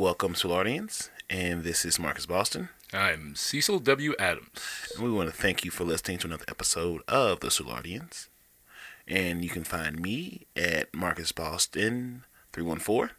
[0.00, 2.70] Welcome to audience, and this is Marcus Boston.
[2.90, 4.14] I'm Cecil W.
[4.18, 4.48] Adams.
[4.94, 8.30] And we want to thank you for listening to another episode of the Audience.
[9.06, 13.10] And you can find me at Marcus Boston three one four.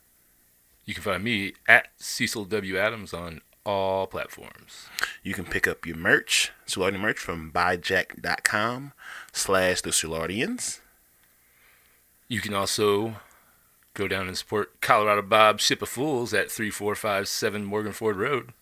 [0.83, 2.79] You can find me at Cecil W.
[2.79, 4.87] Adams on all platforms.
[5.21, 8.93] You can pick up your merch, Soulardian merch from buyjack.com
[9.31, 10.79] slash the Soulardians.
[12.27, 13.17] You can also
[13.93, 18.53] go down and support Colorado Bob Ship of Fools at 3457 Morgan Ford Road.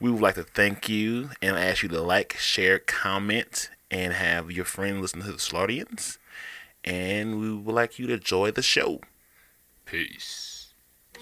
[0.00, 4.50] We would like to thank you and ask you to like, share, comment, and have
[4.50, 6.18] your friend listen to the Soulardians.
[6.82, 9.00] And we would like you to enjoy the show.
[9.84, 10.72] Peace.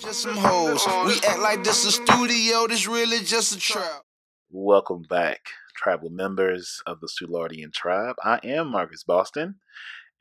[0.01, 0.85] Just some hoes.
[1.07, 2.67] We act like this is a studio.
[2.67, 4.05] This really just a trap.
[4.51, 8.17] Welcome back, tribal members of the Soulardian tribe.
[8.25, 9.57] I am Marcus Boston.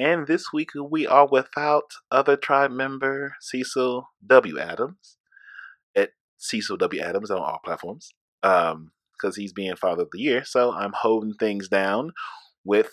[0.01, 4.57] And this week we are without other tribe member Cecil W.
[4.57, 5.17] Adams
[5.95, 6.99] at Cecil W.
[6.99, 8.11] Adams on all platforms
[8.41, 8.91] because um,
[9.35, 10.43] he's being Father of the Year.
[10.43, 12.13] So I'm holding things down
[12.65, 12.89] with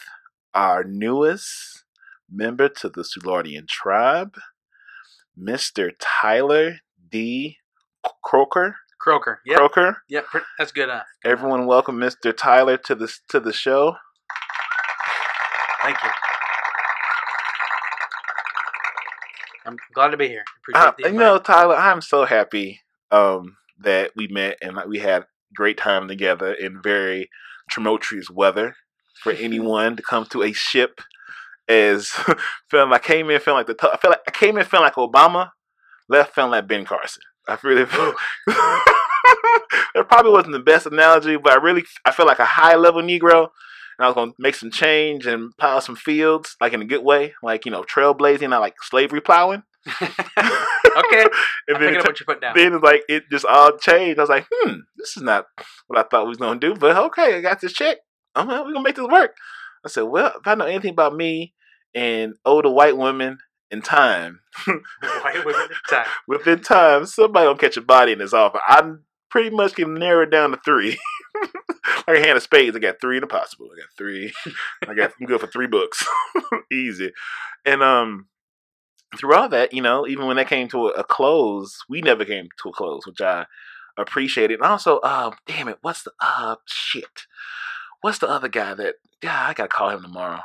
[0.53, 1.83] our newest
[2.31, 4.37] member to the Soulardian tribe,
[5.41, 5.93] Mr.
[5.99, 6.81] Tyler
[7.11, 7.57] D.
[8.23, 8.75] Kroeker.
[9.03, 9.37] Kroeker.
[9.47, 9.59] Yep.
[9.59, 9.95] Kroeker.
[10.11, 10.27] Yep,
[10.59, 11.07] that's good enough.
[11.25, 12.37] Everyone, welcome Mr.
[12.37, 13.97] Tyler to the to the show.
[15.81, 16.11] Thank you.
[19.69, 20.45] I'm glad to be here.
[20.63, 22.81] Appreciate uh, the you know, Tyler, I'm so happy
[23.11, 27.29] um, that we met and we had great time together in very
[27.71, 28.77] tumultuous weather.
[29.23, 31.01] For anyone to come to a ship
[31.69, 32.09] as
[32.71, 34.85] feeling, I came in feeling like the t- I felt like I came in feeling
[34.85, 35.51] like Obama,
[36.09, 37.23] left feeling like Ben Carson.
[37.47, 38.15] I really feel.
[38.47, 43.03] it probably wasn't the best analogy, but I really I feel like a high level
[43.03, 43.49] Negro
[43.99, 47.03] and I was gonna make some change and plow some fields, like in a good
[47.03, 49.65] way, like you know, trailblazing, not like slavery plowing.
[50.01, 51.25] okay,
[51.67, 52.55] and I'm then it, what you put down.
[52.55, 54.19] Then it's like it just all changed.
[54.19, 55.47] I was like, hmm, this is not
[55.87, 57.99] what I thought we was gonna do, but okay, I got this check.
[58.35, 59.37] I'm we're gonna make this work.
[59.85, 61.55] I said, well, if I know anything about me
[61.95, 63.39] and older white women
[63.71, 68.35] in time, white women in time, within time, somebody gonna catch a body in this
[68.35, 68.61] office.
[68.67, 68.93] I
[69.31, 70.99] pretty much can narrow it down to three.
[72.07, 72.77] like a hand of spades.
[72.77, 73.69] I got three in the possible.
[73.73, 74.33] I got three.
[74.87, 76.05] I got I'm good for three books.
[76.73, 77.13] Easy.
[77.65, 78.27] And um
[79.17, 82.27] through all that, you know, even when that came to a, a, close, we never
[82.27, 83.47] came to a close, which I
[83.97, 84.61] appreciated.
[84.61, 87.27] And also, uh, damn it, what's the uh shit?
[88.03, 90.41] What's the other guy that yeah, I gotta call him tomorrow.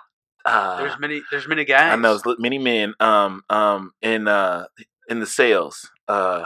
[0.45, 1.93] Uh, there's many there's many guys.
[1.93, 4.65] I know there's many men um um in uh
[5.09, 5.89] in the sales.
[6.07, 6.45] Uh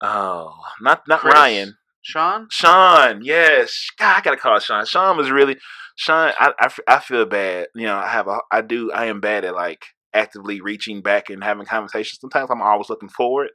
[0.00, 1.34] oh not not Chris.
[1.34, 1.76] Ryan.
[2.00, 2.46] Sean?
[2.50, 3.88] Sean, yes.
[3.98, 4.86] God, I gotta call Sean.
[4.86, 5.58] Sean was really
[5.96, 6.32] Sean.
[6.38, 7.66] I, I, I feel bad.
[7.74, 11.28] You know, I have a I do I am bad at like actively reaching back
[11.28, 12.20] and having conversations.
[12.20, 13.50] Sometimes I'm always looking forward.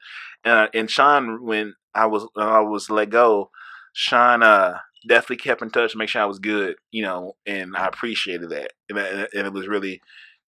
[0.45, 3.49] Uh, and Sean, when I was when I was let go,
[3.93, 4.77] Sean uh,
[5.07, 6.75] definitely kept in touch, make sure I was good.
[6.91, 10.01] You know, and I appreciated that, and, and it was really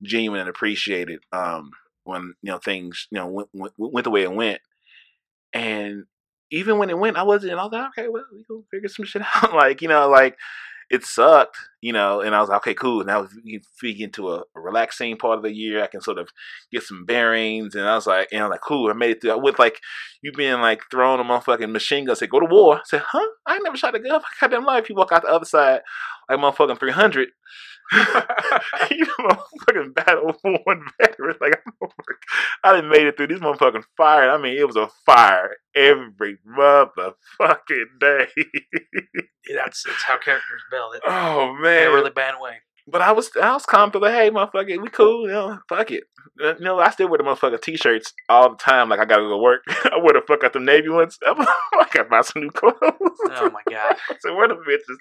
[0.03, 1.21] genuine and appreciated.
[1.33, 1.71] Um,
[2.05, 4.61] when you know things you know went, went, went the way it went,
[5.55, 6.05] and
[6.51, 7.53] even when it went, I wasn't.
[7.53, 9.55] I was like, okay, well, we can figure some shit out.
[9.55, 10.37] like, you know, like
[10.91, 12.23] it sucked, you know.
[12.23, 13.05] And I was like, okay, cool.
[13.05, 15.85] Now we can get into a, a relaxing part of the year.
[15.85, 16.31] I can sort of
[16.73, 17.75] get some bearings.
[17.75, 18.91] And I was like, and I'm like, cool.
[18.91, 19.33] I made it through.
[19.33, 19.81] I with like
[20.23, 22.17] you being like thrown a motherfucking machine gun.
[22.17, 22.77] Say, go to war.
[22.77, 23.29] I said, huh?
[23.47, 24.23] I never shot a gun.
[24.23, 24.89] I goddamn life.
[24.89, 25.83] You walk out the other side
[26.29, 27.29] like motherfucking three hundred.
[27.93, 30.35] you motherfucking battle
[30.65, 31.37] one veteran.
[31.41, 31.63] Like
[32.63, 34.31] I didn't made it through this motherfucking fire.
[34.31, 38.27] I mean, it was a fire every motherfucking day.
[38.37, 40.95] yeah, that's that's how characters build.
[40.95, 42.59] It, oh man, in a really bad way.
[42.87, 45.91] But I was I was calm to like, hey, motherfucker, we cool, you know, fuck
[45.91, 46.05] it.
[46.43, 48.89] Uh, you know, I still wear the motherfucking t-shirts all the time.
[48.89, 49.63] Like I gotta go to work.
[49.69, 51.17] I wear the fuck out the navy ones.
[51.27, 52.75] I gotta buy some new clothes.
[52.83, 53.97] Oh my god!
[54.21, 54.97] so where the bitches?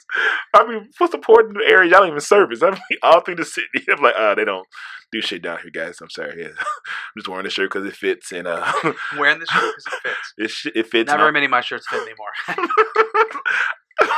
[0.53, 2.61] I mean, for in the area y'all don't even service.
[2.61, 3.67] I mean, all through the city.
[3.89, 4.67] I'm like, uh, they don't
[5.11, 5.99] do shit down here, guys.
[6.01, 6.41] I'm sorry.
[6.41, 6.49] Yeah.
[6.49, 8.31] I'm just wearing the shirt because it fits.
[8.31, 8.71] And uh,
[9.17, 10.33] wearing the shirt because it fits.
[10.37, 11.07] It, sh- it fits.
[11.09, 12.31] Not very many of my shirts fit anymore.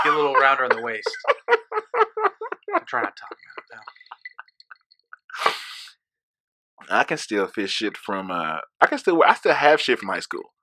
[0.04, 1.10] Get a little rounder in the waist.
[2.94, 3.82] Not to talk about it now.
[6.90, 10.10] I can still fit shit from uh I can still I still have shit from
[10.10, 10.54] high school.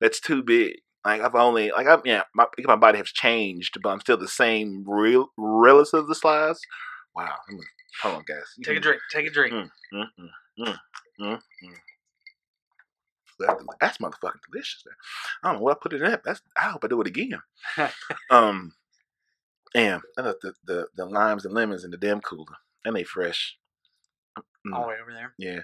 [0.00, 0.74] That's too big.
[1.04, 4.28] Like I've only like I'm yeah my my body has changed, but I'm still the
[4.28, 6.60] same real relative of the size.
[7.14, 7.34] Wow.
[8.02, 8.44] Hold on, guys.
[8.64, 9.00] Take a drink.
[9.12, 9.52] Take a drink.
[9.52, 10.04] Mm, mm,
[10.58, 10.76] mm,
[11.20, 11.74] mm, mm.
[13.40, 14.82] That, that's motherfucking delicious.
[14.86, 14.94] Man.
[15.42, 16.18] I don't know what I put it in.
[16.24, 17.40] That's I hope I do it again.
[18.30, 18.72] um,
[19.74, 23.56] Damn, the, the, the the limes and lemons in the damn cooler, and they fresh.
[24.66, 24.74] Mm.
[24.74, 25.34] All the way over there.
[25.38, 25.60] Yeah,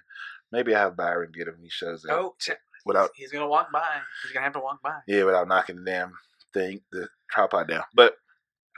[0.51, 1.59] maybe I have Byron get him.
[1.63, 2.11] He shows up.
[2.13, 2.53] Oh, t-
[2.87, 3.83] without He's gonna walk by.
[4.23, 4.99] He's gonna have to walk by.
[5.07, 6.13] yeah without knocking the damn
[6.55, 7.85] thing the tripod down.
[7.95, 8.15] But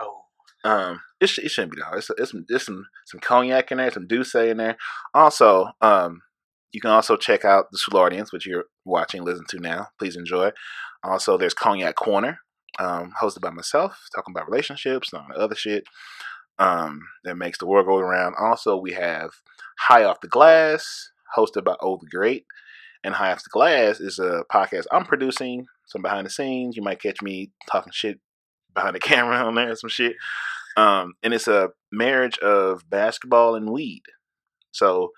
[0.01, 0.23] Oh,
[0.65, 1.99] um, it, sh- it shouldn't be that hard.
[1.99, 4.77] It's, it's some some some cognac in there, some Douce in there.
[5.15, 6.21] Also, um,
[6.73, 9.89] you can also check out the Soulardians, which you're watching, listen to now.
[9.99, 10.51] Please enjoy.
[11.03, 12.39] Also, there's Cognac Corner,
[12.79, 15.85] um, hosted by myself, talking about relationships and other shit
[16.59, 18.35] um, that makes the world go around.
[18.39, 19.31] Also, we have
[19.79, 22.45] High Off the Glass, hosted by the Great.
[23.03, 26.77] And High Off the Glass is a podcast I'm producing, some behind the scenes.
[26.77, 28.21] You might catch me talking shit
[28.75, 30.17] behind the camera on there, some shit.
[30.77, 34.03] Um, and it's a marriage of basketball and weed.
[34.71, 35.11] So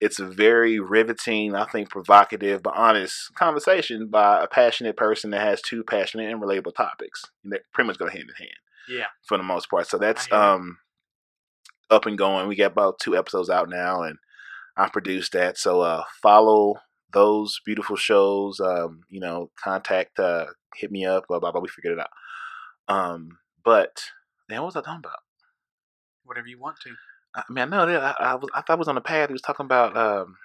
[0.00, 5.40] it's a very riveting, I think, provocative but honest conversation by a passionate person that
[5.40, 7.24] has two passionate and relatable topics.
[7.42, 8.58] And that pretty much go hand in hand
[8.88, 9.06] yeah.
[9.26, 9.86] for the most part.
[9.86, 10.50] So that's I hear you.
[10.54, 10.78] um
[11.90, 12.48] up and going.
[12.48, 14.18] We got about two episodes out now, and
[14.76, 15.58] I produced that.
[15.58, 16.76] So uh, follow
[17.12, 18.60] those beautiful shows.
[18.60, 21.28] Um, you know, contact, uh, hit me up.
[21.28, 21.60] Blah blah blah.
[21.60, 22.94] We figured it out.
[22.94, 24.04] Um, but
[24.48, 25.20] then what was I talking about?
[26.24, 26.90] Whatever you want to.
[27.36, 28.48] I mean, I know that I, I was.
[28.54, 29.28] I thought I was on the path.
[29.28, 29.96] He was talking about.
[29.96, 30.36] um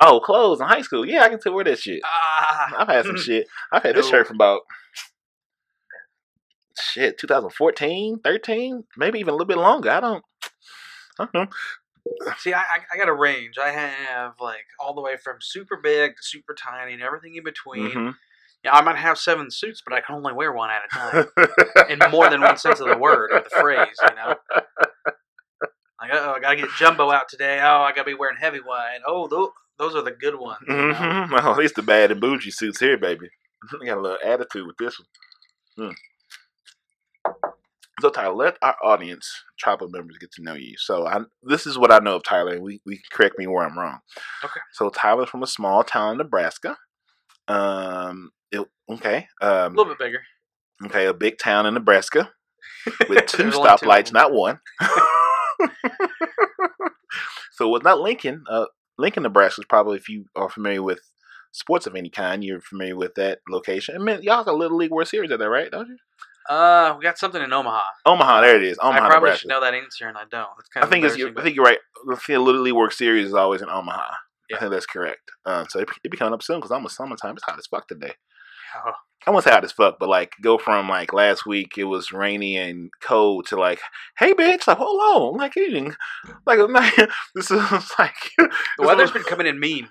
[0.00, 1.04] Oh, clothes in high school.
[1.04, 2.00] Yeah, I can tell where that shit.
[2.04, 3.48] Ah, I've had some shit.
[3.72, 4.10] I've had this No.
[4.12, 4.60] shirt from about
[6.80, 9.90] shit 2014, 13, maybe even a little bit longer.
[9.90, 10.24] I don't.
[11.18, 11.46] I don't know.
[12.38, 12.62] See, I,
[12.92, 13.58] I got a range.
[13.58, 17.42] I have like all the way from super big to super tiny and everything in
[17.44, 17.90] between.
[17.90, 18.14] Mhm.
[18.64, 21.26] Yeah, I might have seven suits, but I can only wear one at a time.
[21.88, 24.34] in more than one sense of the word or the phrase, you know.
[26.10, 27.60] Like, oh, I gotta get jumbo out today.
[27.62, 29.00] Oh, I gotta be wearing heavy wide.
[29.06, 30.58] Oh, those, those are the good ones.
[30.68, 31.30] Mhm.
[31.32, 33.28] Well, at least the bad and bougie suits here, baby.
[33.80, 34.96] We got a little attitude with this
[35.76, 35.90] one.
[35.90, 37.32] Hmm.
[38.00, 39.28] So, Tyler, let our audience,
[39.58, 40.74] tribal members, get to know you.
[40.76, 43.48] So, I, this is what I know of Tyler, and we, we can correct me
[43.48, 43.98] where I'm wrong.
[44.44, 44.60] Okay.
[44.74, 46.76] So, Tyler's from a small town in Nebraska.
[47.48, 48.30] Um.
[48.52, 49.26] it- okay.
[49.42, 49.74] A Um.
[49.74, 50.20] little bit bigger.
[50.86, 52.30] Okay, a big town in Nebraska
[53.08, 54.60] with two There's only two of stoplights, not one.
[57.52, 58.44] so it's not Lincoln.
[58.48, 58.66] Uh,
[58.98, 61.00] Lincoln, Nebraska is probably, if you are familiar with
[61.52, 63.94] sports of any kind, you're familiar with that location.
[63.94, 65.70] I mean, y'all got a Little League World Series at there, right?
[65.70, 65.96] Don't you?
[66.48, 67.82] Uh, we got something in Omaha.
[68.06, 68.78] Omaha, there it is.
[68.80, 69.40] Omaha, I probably Nebraska.
[69.40, 70.48] should know that answer, and I don't.
[70.58, 71.14] It's kind I of think it's.
[71.14, 71.78] I think you're right.
[72.06, 74.14] The Little League World Series is always in Omaha.
[74.48, 74.56] Yeah.
[74.56, 75.20] I think that's correct.
[75.44, 77.34] Um, so it, it be coming up soon because almost summertime.
[77.34, 78.14] It's hot as fuck today.
[78.76, 78.92] Oh,
[79.26, 82.12] I won't say hot as fuck, but like go from like last week it was
[82.12, 83.80] rainy and cold to like,
[84.18, 85.94] hey bitch, like hold on, like eating,
[86.46, 86.92] like I'm not,
[87.34, 87.60] this is
[87.98, 89.88] like the weather's been coming in mean.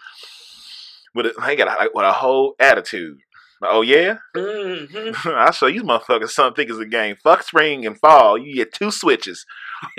[1.13, 3.19] with a, I got a, like, with a whole attitude.
[3.63, 5.27] Oh yeah, Mm-hmm.
[5.35, 7.15] I'll show you motherfuckers something think it's a game.
[7.23, 8.37] Fuck spring and fall.
[8.37, 9.45] You get two switches,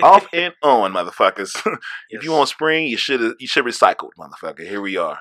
[0.01, 1.51] off and on, motherfuckers.
[2.09, 4.61] if you want spring, you should have you should recycle, motherfucker.
[4.67, 5.19] Here we are.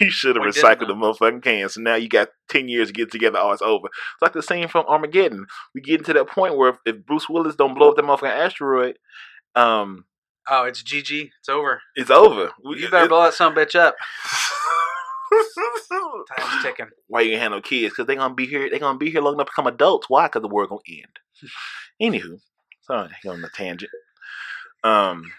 [0.00, 1.68] you should have recycled the motherfucking can.
[1.68, 3.38] So now you got ten years to get together.
[3.40, 3.86] Oh, it's over.
[3.86, 5.46] It's like the scene from Armageddon.
[5.74, 8.44] We get to that point where if, if Bruce Willis don't blow up that motherfucking
[8.44, 8.98] asteroid,
[9.54, 10.04] um,
[10.48, 11.30] oh, it's GG.
[11.40, 11.80] It's over.
[11.96, 12.50] it's over.
[12.64, 13.94] You better it- blow that some bitch up.
[16.38, 16.86] Time's ticking.
[17.08, 17.92] Why you gonna no kids?
[17.92, 18.68] Because they gonna be here.
[18.70, 20.08] They gonna be here long enough to become adults.
[20.08, 20.26] Why?
[20.26, 21.18] Because the world gonna end.
[22.00, 22.40] Anywho,
[22.82, 23.90] sorry, going on the tangent.
[24.82, 25.32] Um.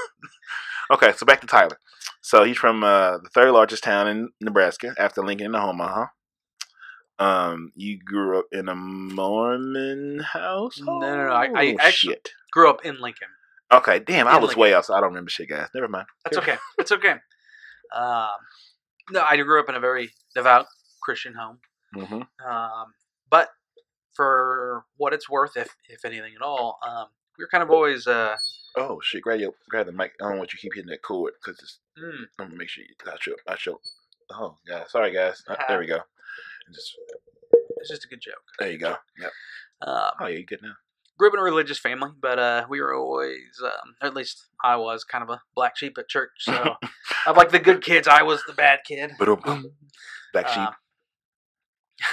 [0.92, 1.78] okay, so back to Tyler.
[2.20, 6.06] So he's from uh, the third largest town in Nebraska after Lincoln and Omaha.
[7.18, 10.78] Um, you grew up in a Mormon house?
[10.80, 12.30] No, no, no, I- I Oh, actually- shit.
[12.52, 13.28] Grew up in Lincoln.
[13.72, 14.60] Okay, damn, I was Lincoln.
[14.60, 14.84] way off.
[14.86, 15.68] So I don't remember shit, guys.
[15.74, 16.06] Never mind.
[16.24, 16.56] That's okay.
[16.78, 17.14] It's okay.
[17.94, 18.28] Um,
[19.10, 20.66] no, I grew up in a very devout
[21.02, 21.58] Christian home.
[21.94, 22.86] hmm Um,
[23.30, 23.48] but
[24.14, 27.06] for what it's worth, if if anything at all, um,
[27.38, 28.36] we were kind of always uh,
[28.78, 29.22] Oh shit!
[29.22, 30.12] Grab your grab the mic.
[30.22, 32.68] I don't want you to keep hitting that cord because it's mm, I'm gonna make
[32.68, 33.78] sure you got your got your.
[34.30, 34.84] Oh, yeah.
[34.88, 35.42] Sorry, guys.
[35.48, 36.00] Uh, there we go.
[36.74, 36.92] Just
[37.78, 38.42] it's just a good joke.
[38.58, 38.96] there you go.
[39.20, 39.30] Yep.
[39.82, 40.74] Um, Oh yeah, you good now?
[41.18, 44.46] Grew up in a religious family, but uh, we were always, um, or at least
[44.62, 46.30] I was, kind of a black sheep at church.
[46.38, 46.74] So
[47.26, 49.12] of like the good kids, I was the bad kid.
[50.32, 50.58] Black sheep.
[50.58, 50.74] Um,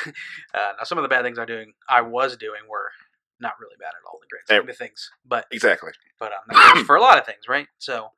[0.53, 2.91] uh, now, some of the bad things I doing, I was doing, were
[3.39, 4.19] not really bad at all.
[4.21, 5.91] The great scheme of things, but exactly.
[6.19, 7.67] but um, that goes for a lot of things, right?
[7.79, 8.09] So,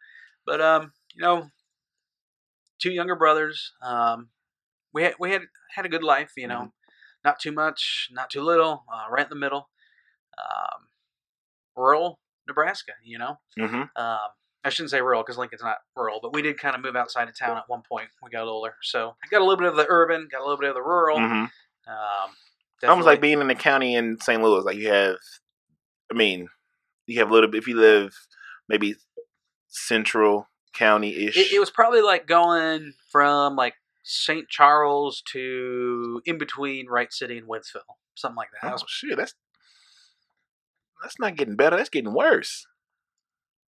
[0.45, 1.49] but um, you know,
[2.79, 3.73] two younger brothers.
[3.81, 4.29] Um,
[4.93, 5.41] we had we had
[5.75, 6.71] had a good life, you know,
[7.23, 9.69] not too much, not too little, uh, right in the middle.
[10.37, 10.87] Um,
[11.75, 13.37] rural Nebraska, you know.
[13.59, 13.83] Mm-hmm.
[13.95, 14.29] Um,
[14.63, 17.27] I shouldn't say rural because Lincoln's not rural, but we did kind of move outside
[17.29, 18.07] of town at one point.
[18.23, 20.57] We got older, so I got a little bit of the urban, got a little
[20.57, 21.17] bit of the rural.
[21.19, 21.43] Mm-hmm.
[21.91, 22.29] Um,
[22.89, 24.41] Almost like being in the county in St.
[24.41, 24.63] Louis.
[24.63, 25.15] Like you have,
[26.11, 26.49] I mean,
[27.07, 27.59] you have a little bit.
[27.59, 28.13] If you live
[28.67, 28.95] maybe
[29.67, 31.37] central county ish.
[31.37, 34.47] It, it was probably like going from like St.
[34.49, 38.67] Charles to in between Wright City and Wentzville, something like that.
[38.67, 39.33] That oh was- shit, that's
[41.01, 41.75] that's not getting better.
[41.77, 42.65] That's getting worse.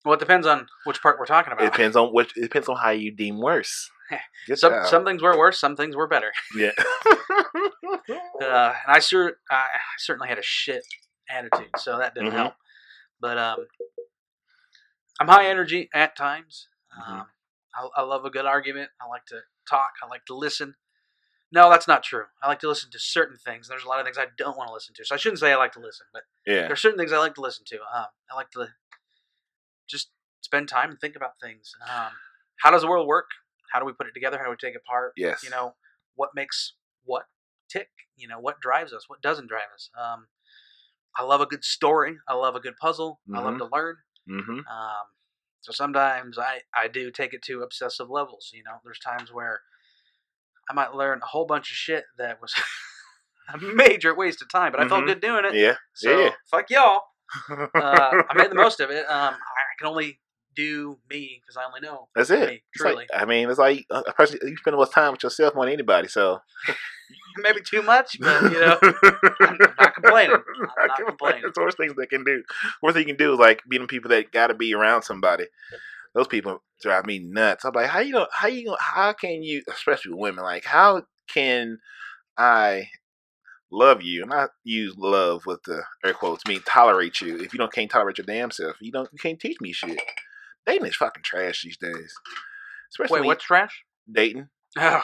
[0.03, 1.63] well, it depends on which part we're talking about.
[1.65, 2.35] It depends on which.
[2.37, 3.89] It depends on how you deem worse.
[4.55, 4.85] Some job.
[4.87, 6.31] some things were worse, some things were better.
[6.57, 6.71] yeah.
[8.41, 9.65] Uh, and I sure I
[9.97, 10.83] certainly had a shit
[11.29, 12.35] attitude, so that didn't Mhm.
[12.35, 12.53] help.
[13.19, 13.65] But um,
[15.19, 16.67] I'm high energy at times.
[16.99, 17.09] Mhm.
[17.21, 17.27] Um,
[17.73, 18.91] I, I love a good argument.
[19.01, 19.39] I like to
[19.69, 19.93] talk.
[20.03, 20.75] I like to listen.
[21.55, 22.25] No, that's not true.
[22.43, 23.69] I like to listen to certain things.
[23.69, 25.05] There's a lot of things I don't want to listen to.
[25.05, 26.67] So I shouldn't say I like to listen, but yeah.
[26.67, 27.75] there's certain things I like to listen to.
[27.77, 28.67] Um, I like to
[29.87, 30.09] just
[30.41, 31.71] spend time and think about things.
[31.89, 32.11] Um,
[32.57, 33.27] how does the world work?
[33.71, 34.37] How do we put it together?
[34.37, 35.13] How do we take it apart?
[35.15, 35.43] Yes.
[35.45, 35.75] You know,
[36.15, 36.73] what makes
[37.05, 37.23] what
[37.71, 37.87] tick?
[38.17, 39.05] You know, what drives us?
[39.07, 39.89] What doesn't drive us?
[39.97, 40.27] Um,
[41.17, 42.17] I love a good story.
[42.27, 43.21] I love a good puzzle.
[43.33, 43.59] I love Mhm.
[43.59, 43.95] to learn.
[44.29, 44.59] Mm-hmm.
[44.67, 45.05] Um,
[45.61, 48.51] so sometimes I, I do take it to obsessive levels.
[48.53, 49.61] You know, there's times where
[50.69, 52.53] I might learn a whole bunch of shit that was
[53.53, 55.07] a major waste of time, but I felt Mhm.
[55.07, 55.53] good doing it.
[55.55, 55.75] Yeah.
[55.93, 56.29] So yeah.
[56.49, 57.01] fuck y'all.
[57.49, 59.03] Uh, I made the most of it.
[59.09, 60.19] Um, I can only
[60.55, 62.47] do me because I only know That's it.
[62.47, 63.07] me, It's like- truly.
[63.13, 65.65] I mean, it's like uh, a person you spend the most time with yourself more
[65.65, 66.07] than anybody.
[66.07, 66.39] So
[67.37, 68.77] Maybe too much, but you know,
[69.41, 70.35] I'm not complaining.
[70.37, 71.41] I'm not complaining.
[71.45, 72.43] It's the things they can do.
[72.81, 75.45] Worst thing you can do is like being people that got to be around somebody.
[76.15, 77.65] Those people drive me nuts.
[77.65, 78.27] I'm like, how you know?
[78.31, 78.65] How you?
[78.65, 79.61] gonna- How can you?
[79.69, 81.79] Especially with women, like how can
[82.37, 82.89] I
[83.71, 84.23] love you?
[84.23, 86.45] And I use love with the air quotes.
[86.47, 87.37] Mean tolerate you.
[87.37, 89.09] If you don't can't tolerate your damn self, you don't.
[89.11, 90.01] You can't teach me shit.
[90.65, 92.13] Dating is fucking trash these days.
[92.91, 93.83] Especially Wait, what's trash?
[94.11, 94.47] dating.
[94.77, 95.01] Oh,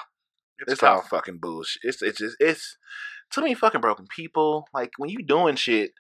[0.60, 1.82] It's, it's, all fucking bullshit.
[1.84, 2.78] It's it's just it's
[3.32, 4.66] too many fucking broken people.
[4.74, 5.92] Like when you doing shit,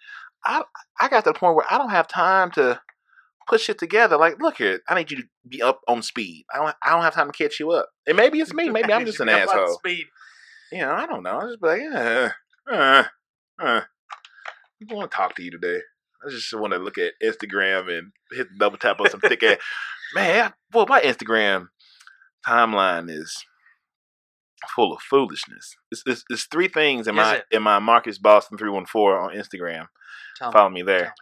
[0.45, 0.63] I
[0.99, 2.79] I got to the point where I don't have time to
[3.47, 4.17] put shit together.
[4.17, 6.45] Like, look here, I need you to be up on speed.
[6.53, 7.89] I don't I don't have time to catch you up.
[8.07, 8.69] And maybe it's me.
[8.69, 9.75] Maybe I'm just an You're up on asshole.
[9.75, 10.05] Speed.
[10.71, 11.37] You know, I don't know.
[11.39, 12.29] I just be like, uh,
[12.71, 13.03] uh,
[13.61, 13.81] uh.
[14.89, 15.79] I want to talk to you today.
[16.25, 19.43] I just want to look at Instagram and hit the double tap on some thick
[19.43, 19.57] ass.
[20.15, 21.67] Man, boy, my Instagram
[22.45, 23.45] timeline is
[24.75, 25.75] full of foolishness.
[25.91, 27.45] It's, it's, it's three things in Is my it?
[27.51, 29.87] in my Marcus Boston three one four on Instagram.
[30.37, 30.51] Tell.
[30.51, 31.13] Follow me there.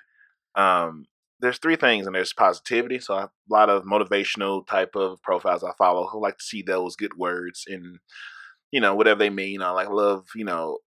[0.56, 1.06] Tell Um,
[1.40, 3.00] there's three things, and there's positivity.
[3.00, 6.96] So a lot of motivational type of profiles I follow who like to see those
[6.96, 8.00] good words and
[8.72, 9.62] you know whatever they mean.
[9.62, 10.80] I like love you know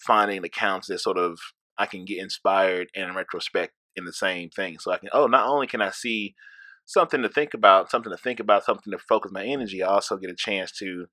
[0.00, 1.38] finding accounts that sort of
[1.78, 4.78] I can get inspired and in retrospect in the same thing.
[4.78, 6.34] So I can oh not only can I see
[6.84, 9.82] something to think about, something to think about, something to focus my energy.
[9.82, 11.06] I also get a chance to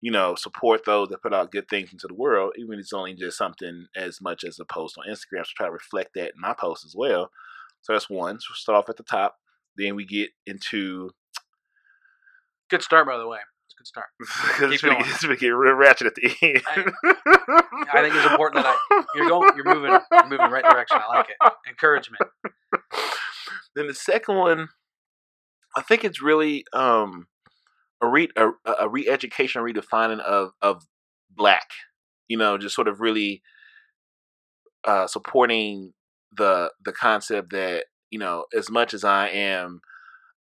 [0.00, 2.92] you know support those that put out good things into the world, even if it's
[2.92, 5.44] only just something as much as a post on Instagram.
[5.44, 7.30] So try to reflect that in my posts as well.
[7.88, 8.38] So that's one.
[8.38, 9.36] So we'll start off at the top.
[9.78, 11.10] Then we get into
[12.68, 13.38] Good start, by the way.
[13.64, 14.08] It's a good start.
[14.70, 15.04] it's Keep going.
[15.08, 16.62] it's gonna get real ratchet at the end.
[17.90, 20.64] I think it's important that I you're going you're moving you're moving in the right
[20.64, 20.98] direction.
[21.00, 21.52] I like it.
[21.66, 22.22] Encouragement.
[23.74, 24.68] then the second one,
[25.74, 27.26] I think it's really um
[28.02, 30.82] a re a, a re-education, redefining of of
[31.30, 31.70] black.
[32.28, 33.40] You know, just sort of really
[34.84, 35.94] uh supporting
[36.36, 39.80] the the concept that you know, as much as I am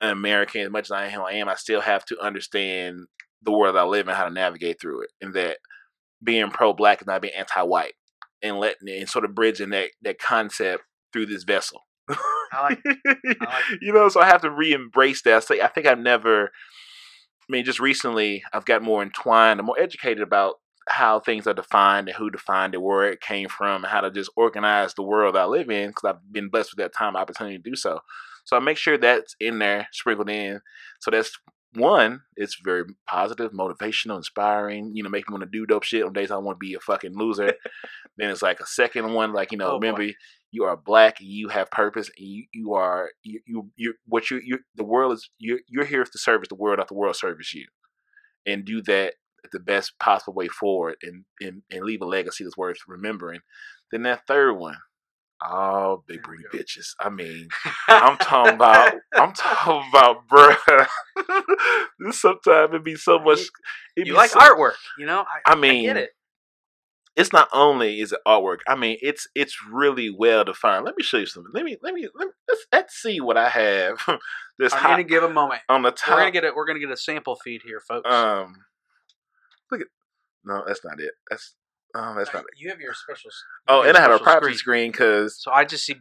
[0.02, 3.08] an American, as much as I am I am, I still have to understand
[3.42, 5.58] the world I live in, how to navigate through it, and that
[6.24, 7.94] being pro-black is not being anti-white,
[8.42, 11.82] and letting and sort of bridging that that concept through this vessel.
[12.10, 12.18] Like
[12.54, 12.80] like
[13.82, 15.44] you know, so I have to re-embrace that.
[15.44, 16.46] So I think I've never.
[17.50, 20.56] I mean, just recently, I've got more entwined, I'm more educated about
[20.88, 24.12] how things are defined and who defined it, where it came from, and how to
[24.12, 25.90] just organize the world I live in.
[25.90, 28.00] Because I've been blessed with that time, opportunity to do so.
[28.46, 30.62] So I make sure that's in there, sprinkled in.
[31.02, 31.38] So that's
[31.74, 32.22] one.
[32.38, 34.92] It's very positive, motivational, inspiring.
[34.96, 36.74] You know, make me want to do dope shit on days I want to be
[36.74, 37.54] a fucking loser.
[38.18, 39.88] then it's like a second one, like you know, Oh, boy.
[39.88, 40.14] remember
[40.52, 44.32] you are black and you have purpose and you, you are you you you what
[44.32, 47.18] you you the world is you're you're here to service the world not the world
[47.18, 47.66] service you
[48.46, 49.16] and do that
[49.52, 53.40] the best possible way forward and and, and leave a legacy that's worth remembering
[53.92, 54.78] then that third one
[55.46, 57.48] oh big There we booty bitches i mean
[57.88, 60.88] i'm talking about i'm talking about bruh
[62.12, 63.42] sometimes it be so much
[63.96, 65.26] it you be like so- artwork, you know?
[65.46, 66.10] I, I mean, get it.
[67.16, 68.58] it's not only is it artwork.
[68.68, 70.86] I mean, it's it's really well defined.
[70.86, 71.52] Let me show you something.
[71.54, 73.98] Let me let me let me, let's, let's see what I have.
[74.60, 75.62] this I'm hot gonna give a moment.
[75.70, 76.10] on the top.
[76.16, 76.56] We're gonna get it.
[76.56, 78.12] We're gonna get a sample feed here, folks.
[78.12, 78.54] Um,
[79.72, 79.88] look at
[80.46, 81.12] no, that's not it.
[81.30, 81.56] That's
[81.96, 82.50] oh, that's not it.
[82.58, 83.30] you have your special.
[83.30, 85.96] you Oh, and I have a privacy screen because So I just see.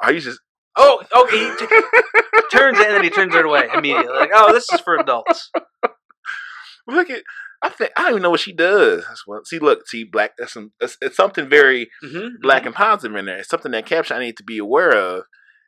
[0.00, 0.36] I used to
[0.74, 1.38] Oh, okay.
[1.38, 1.82] He t-
[2.50, 4.12] turns it and then he turns it away immediately.
[4.16, 5.50] Like, oh, this is for adults.
[6.86, 7.22] Look at.
[7.64, 9.04] I think I don't even know what she does.
[9.06, 9.46] That's what.
[9.46, 10.32] See, look, see, black.
[10.38, 10.72] That's some.
[10.80, 12.36] It's, it's something very Mm-hmm.
[12.40, 13.36] black and positive in there.
[13.38, 15.24] It's something that caption I need to be aware of.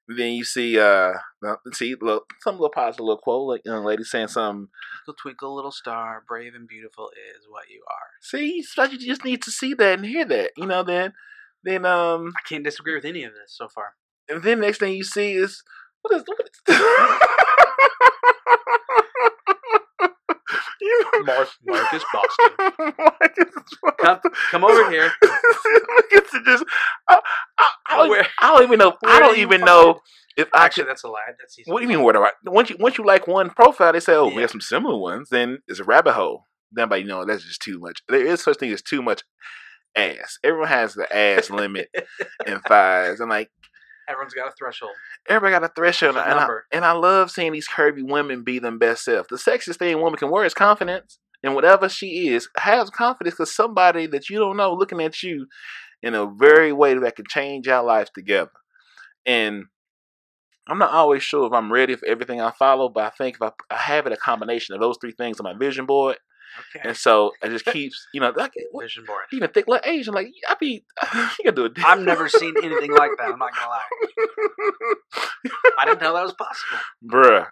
[0.06, 1.12] Then you see, uh,
[1.73, 4.68] see, look, some little positive little quote, like young lady saying something.
[5.04, 8.08] Twinkle, twinkle, little star, brave and beautiful is what you are.
[8.20, 10.50] See, so you just need to see that and hear that.
[10.56, 11.14] You know, then,
[11.62, 13.94] then, um, I can't disagree with any of this so far.
[14.28, 15.62] and then next thing you see is
[16.02, 16.80] what is what is.
[20.84, 22.94] you Mark, Marcus Boston.
[22.98, 23.54] Marcus
[24.00, 25.10] Come, come over here.
[26.44, 26.64] Just.
[27.08, 27.18] I,
[27.58, 28.94] I, I, don't, Where- I don't even know.
[29.04, 30.00] I don't even find know
[30.36, 30.90] if I Actually, could.
[30.90, 31.20] that's a lie.
[31.38, 31.70] That's easy.
[31.70, 32.02] What do you mean?
[32.02, 32.30] Where do I?
[32.44, 35.28] Once you once you like one profile, they say, "Oh, we have some similar ones."
[35.30, 36.44] Then it's a rabbit hole.
[36.72, 38.02] Then, by you know, that's just too much.
[38.08, 39.22] There is such thing as too much
[39.96, 40.38] ass.
[40.42, 41.88] Everyone has the ass limit
[42.46, 43.20] and thighs.
[43.20, 43.50] I'm like,
[44.08, 44.92] Everyone's got a threshold.
[45.28, 48.78] everybody got a threshold, and I, and I love seeing these curvy women be them
[48.78, 49.28] best self.
[49.28, 53.37] The sexiest thing a woman can wear is confidence, and whatever she is, have confidence
[53.37, 55.46] because somebody that you don't know looking at you
[56.02, 58.50] in a very way that can change our lives together.
[59.25, 59.64] And
[60.66, 63.42] I'm not always sure if I'm ready for everything I follow, but I think if
[63.42, 66.16] I, I have it a combination of those three things on my vision board,
[66.76, 66.88] Okay.
[66.88, 69.25] and so it just keeps, you know, like eh, what, Vision board.
[69.32, 70.84] even think like Asian, like I be,
[71.14, 71.73] you gotta do it.
[71.84, 73.30] I've never seen anything like that.
[73.32, 74.94] I'm not gonna lie.
[75.78, 76.78] I didn't know that was possible.
[77.04, 77.46] bruh,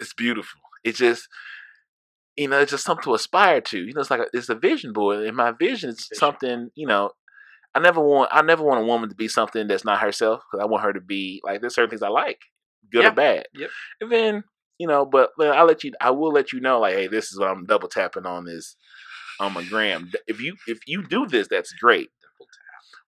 [0.00, 0.60] it's beautiful.
[0.84, 1.28] It just,
[2.36, 3.78] you know, it's just something to aspire to.
[3.78, 6.16] You know, it's like a, it's a vision board, and my vision is Vision.
[6.18, 6.70] something.
[6.74, 7.10] You know,
[7.74, 10.62] I never want I never want a woman to be something that's not herself because
[10.62, 12.38] I want her to be like there's certain things I like,
[12.90, 13.46] good or bad.
[13.54, 13.70] Yep.
[14.00, 14.44] And then
[14.78, 17.38] you know, but, I'll let you, I will let you know, like, hey, this is
[17.38, 18.76] what I'm double tapping on this
[19.40, 20.10] on my gram.
[20.26, 22.10] If you if you do this, that's great.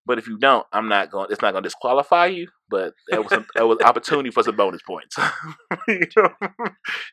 [0.04, 1.28] But if you don't, I'm not going.
[1.30, 2.48] It's not going to disqualify you.
[2.68, 5.16] But that was some, that was opportunity for some bonus points.
[5.88, 6.28] you, know?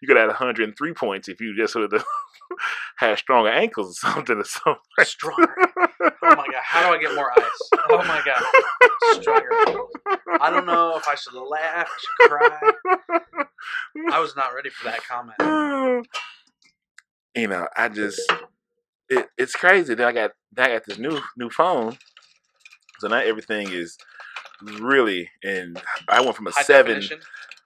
[0.01, 2.03] you could add 103 points if you just sort of
[2.97, 4.81] had stronger ankles or something or something.
[5.01, 5.55] Stronger.
[6.01, 7.69] Oh my god, how do I get more ice?
[7.89, 9.49] Oh my god, stronger.
[10.41, 13.19] I don't know if I should laugh, I should cry.
[14.13, 15.37] I was not ready for that comment.
[17.35, 18.21] you know, I just
[19.09, 19.95] it, it's crazy.
[19.95, 21.97] Then I got then I got this new new phone,
[22.99, 23.97] so now everything is
[24.61, 27.19] really and I went from a High seven definition.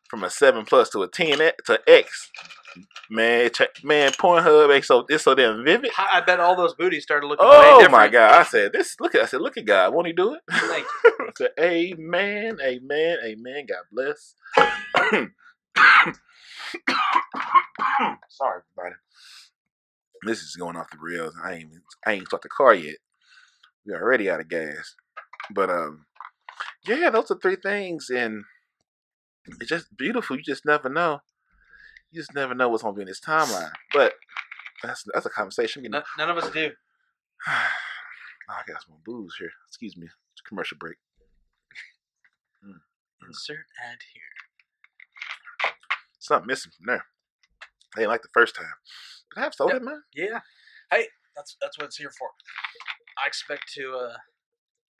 [0.09, 2.31] from a seven plus to a ten X- to X.
[3.09, 3.49] Man,
[3.83, 5.91] man, Pornhub ain't so it's so damn vivid.
[5.97, 8.39] I I bet all those booties started looking Oh my god!
[8.39, 8.95] I said this.
[9.01, 9.93] Look at I said look at God.
[9.93, 10.41] Won't he do it?
[10.49, 11.11] Thank you.
[11.19, 13.65] I said, Amen, Amen, Amen.
[13.67, 14.35] God bless.
[18.29, 18.95] Sorry, everybody.
[20.23, 21.33] This is going off the rails.
[21.43, 21.69] I ain't
[22.05, 22.97] I ain't start the car yet.
[23.85, 24.95] We already out of gas.
[25.53, 26.05] But um,
[26.85, 28.43] yeah, those are three things, and
[29.59, 30.35] it's just beautiful.
[30.35, 31.19] You just never know.
[32.11, 33.71] You just never know what's gonna be in this timeline.
[33.93, 34.13] But
[34.83, 35.83] that's that's a conversation.
[35.83, 36.71] Getting- none of us do.
[37.47, 37.51] Oh,
[38.49, 39.51] I got some booze here.
[39.67, 40.07] Excuse me.
[40.07, 40.97] It's a commercial break.
[43.27, 44.36] Insert ad here.
[46.27, 47.05] Something missing from there.
[47.95, 48.73] They ain't like the first time.
[49.33, 49.81] But I have soda, Yep.
[49.83, 50.03] man?
[50.13, 50.39] Yeah.
[50.91, 52.27] Hey, that's that's what it's here for.
[53.23, 54.17] I expect to uh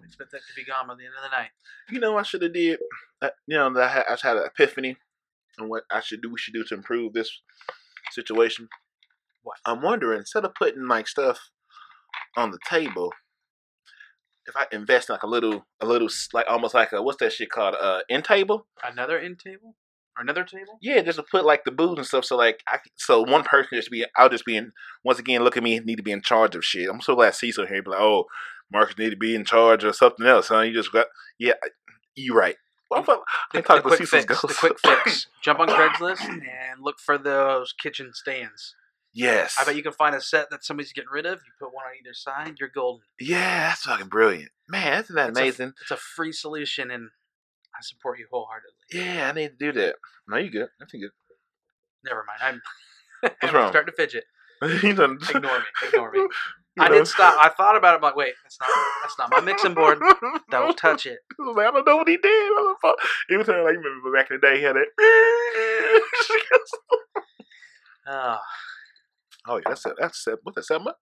[0.04, 1.50] expect that to be gone by the end of the night.
[1.90, 2.80] You know, I should have did.
[3.22, 4.96] Uh, you know, that I had, I just had an epiphany
[5.60, 6.30] on what I should do.
[6.32, 7.42] We should do to improve this
[8.12, 8.70] situation.
[9.44, 9.58] What?
[9.66, 11.50] I'm wondering instead of putting like stuff
[12.38, 13.12] on the table,
[14.46, 17.34] if I invest in like a little, a little, like almost like a what's that
[17.34, 17.76] shit called?
[17.80, 18.68] Uh, end table.
[18.84, 19.76] Another end table?
[20.20, 20.78] Another table?
[20.82, 22.26] Yeah, just to put like the booze and stuff.
[22.26, 24.72] So like, I so one person just be, I'll just be in.
[25.04, 26.90] Once again, look at me, need to be in charge of shit.
[26.90, 27.84] I'm so glad Cecil here.
[27.84, 28.26] Be like, oh,
[28.72, 30.48] Marcus need to be in charge of something else.
[30.50, 30.62] Huh?
[30.62, 31.08] You just got,
[31.40, 31.54] yeah,
[32.16, 32.56] you right.
[32.90, 34.42] Well, I The, can talk the about quick Cecil's fix.
[34.42, 35.28] The quick fix.
[35.44, 36.42] Jump on Craigslist and
[36.82, 38.76] look for those kitchen stands.
[39.14, 41.40] yes, I bet you can find a set that somebody's getting rid of.
[41.46, 43.04] You put one on either side, you're golden.
[43.20, 45.04] Yeah, that's fucking brilliant, man.
[45.04, 45.74] Isn't that It's a- amazing?
[45.82, 47.10] It's a free solution, and
[47.78, 48.74] I support you wholeheartedly.
[48.92, 49.96] yeah, I need to do that.
[50.28, 50.70] No, you good?
[50.82, 51.12] I think good.
[52.04, 52.62] Never mind.
[53.24, 53.70] I'm, I'm wrong?
[53.72, 54.24] starting to fidget.
[54.64, 55.66] Ignore me.
[55.88, 56.20] Ignore me.
[56.20, 56.30] you
[56.80, 56.96] I know.
[56.96, 57.36] did stop.
[57.40, 57.98] I thought about it.
[57.98, 58.70] I'm like, wait, that's not
[59.04, 60.00] that's not my mixing board.
[60.50, 61.20] Don't touch it.
[61.40, 62.52] I like, I don't know what he did.
[62.54, 62.94] motherfucker.
[63.30, 64.88] He was telling like, remember back in the day, he had that.
[68.10, 68.38] Oh,
[69.48, 69.94] oh yeah, that's it.
[70.00, 70.40] That's seven.
[70.44, 70.66] What's that?
[70.66, 70.98] Seven up?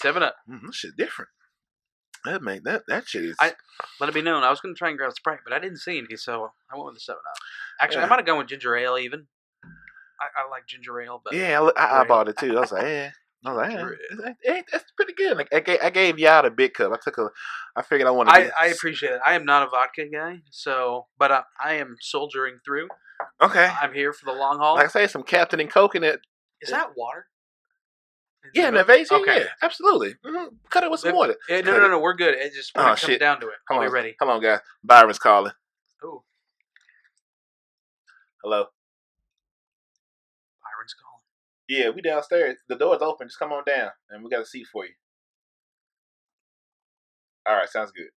[0.00, 0.36] seven up.
[0.48, 1.30] Mm, that shit different.
[2.24, 3.36] That make that that shit is.
[3.40, 3.54] I-
[4.00, 4.42] Let it be known.
[4.44, 6.76] I was going to try and grab Sprite, but I didn't see any, so I
[6.76, 7.36] went with the seven up.
[7.80, 8.06] Actually, Yeah.
[8.06, 9.26] I might have gone with ginger ale even.
[9.64, 12.56] I, I like ginger ale, but yeah, I, I, I bought it too.
[12.56, 13.10] I was like, yeah,
[13.44, 13.86] I was like, eh,
[14.28, 15.36] it- eh, that's pretty good.
[15.36, 16.92] Like, I, gave, I gave y'all a big cup.
[16.92, 17.28] I took a.
[17.74, 18.32] I figured I wanted.
[18.32, 19.20] I, I appreciate it.
[19.26, 22.86] I am not a vodka guy, so but I, I am soldiering through.
[23.40, 23.68] Okay.
[23.80, 24.76] I'm here for the long haul.
[24.76, 26.20] Like I say, some Captain and Coconut.
[26.60, 27.26] Is that water?
[28.54, 29.08] Yeah, it in that vase.
[29.10, 29.40] Yeah, Okay.
[29.40, 30.14] yeah, absolutely.
[30.24, 31.36] hmm Cut it with some water.
[31.48, 32.34] Yeah, no, Cut no, no, we're good.
[32.34, 34.14] It just when Oh, it comes down to it, Hold on, ready.
[34.18, 34.60] Come on, guys.
[34.82, 35.52] Byron's calling.
[36.02, 36.24] Oh,
[38.42, 38.66] Hello.
[40.62, 41.22] Byron's calling.
[41.68, 42.58] Yeah, we downstairs.
[42.68, 43.28] The door's open.
[43.28, 44.92] Just come on down, and we got a seat for you.
[47.46, 48.08] All right, sounds good.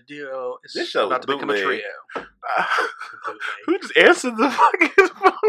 [0.00, 1.82] The duo is This show about to become a trio.
[2.14, 2.28] Bootleg.
[3.66, 5.32] Who just answered the fucking phone?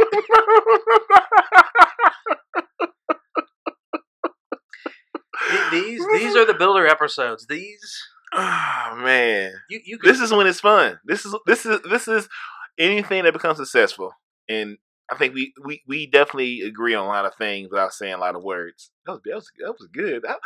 [5.72, 7.48] These these are the builder episodes.
[7.48, 11.00] These oh man, you you can, this is when it's fun.
[11.06, 12.30] This is this is this is
[12.78, 14.14] anything that becomes successful,
[14.48, 14.78] and
[15.12, 18.20] I think we we, we definitely agree on a lot of things without saying a
[18.20, 18.92] lot of words.
[19.06, 20.22] That was that was, that was good.
[20.22, 20.40] That, well, well,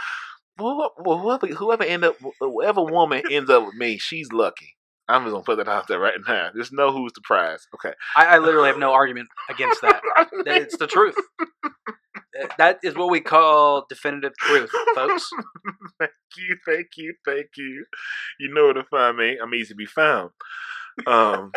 [0.58, 4.76] whoever whoever end up whoever woman ends up with me, she's lucky.
[5.08, 6.50] I'm just gonna put that out there right now.
[6.56, 7.68] Just know who's the prize.
[7.76, 7.94] Okay.
[8.15, 10.02] I, I literally have no argument against that.
[10.46, 11.15] That It's the truth.
[12.34, 15.30] That- That is what we call definitive truth, folks.
[16.00, 17.86] thank you, thank you, thank you.
[18.41, 19.38] You know where to find me.
[19.41, 20.32] I'm easy to be found.
[21.08, 21.52] Um,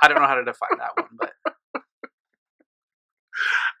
[0.00, 1.32] I don't know how to define that one, but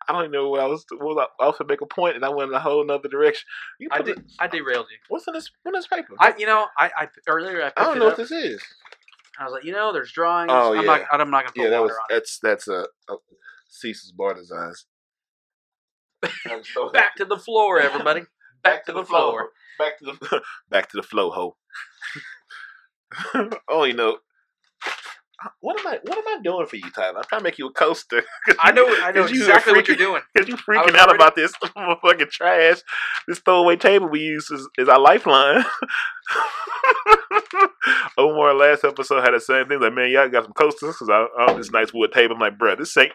[0.08, 0.84] I don't even know what I was.
[0.90, 2.84] What was I, I was to make a point, and I went in a whole
[2.84, 3.46] nother direction.
[3.90, 4.98] I did, it- I derailed you.
[5.08, 5.50] what's in this?
[5.62, 6.14] What's in this paper?
[6.18, 8.62] I you know I, I earlier I I don't know what this is.
[9.38, 10.50] I was like, you know, there's drawings.
[10.52, 11.06] Oh, I'm not yeah.
[11.10, 13.16] I'm not gonna put Yeah, that water was on that's that's a, a
[13.68, 14.86] Cecil's bar designs.
[16.92, 18.22] Back to the floor, everybody.
[18.62, 19.50] Back to the floor.
[19.78, 21.56] Back to the back to the flow, ho.
[23.68, 24.18] oh, you know.
[25.60, 25.98] What am I?
[26.04, 27.18] What am I doing for you, Tyler?
[27.18, 28.22] I'm trying to make you a coaster.
[28.58, 30.22] I know I know exactly are what you're doing.
[30.36, 32.78] Cause you I freaking out about this motherfucking trash.
[33.26, 35.64] This throwaway table we use is, is our lifeline.
[38.18, 39.80] Omar last episode had the same thing.
[39.80, 42.34] Like, man, y'all got some coasters because I, I own this nice wood table.
[42.34, 43.12] I'm like, bruh, this ain't.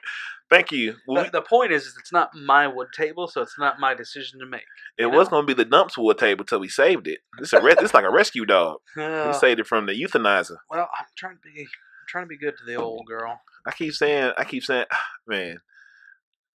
[0.50, 0.96] Thank you.
[1.06, 3.94] Well, The, the point is, is it's not my wood table, so it's not my
[3.94, 4.64] decision to make.
[4.98, 7.20] it was gonna be the dumps wood table till we saved it.
[7.38, 8.78] This a re- this like a rescue dog.
[8.96, 10.56] We Uh, saved it from the euthanizer.
[10.70, 11.68] well, I'm trying to be
[12.08, 13.42] trying to be good to the old girl.
[13.66, 14.86] I keep saying, I keep saying,
[15.28, 15.58] man.
[15.58, 16.56] look, If, it,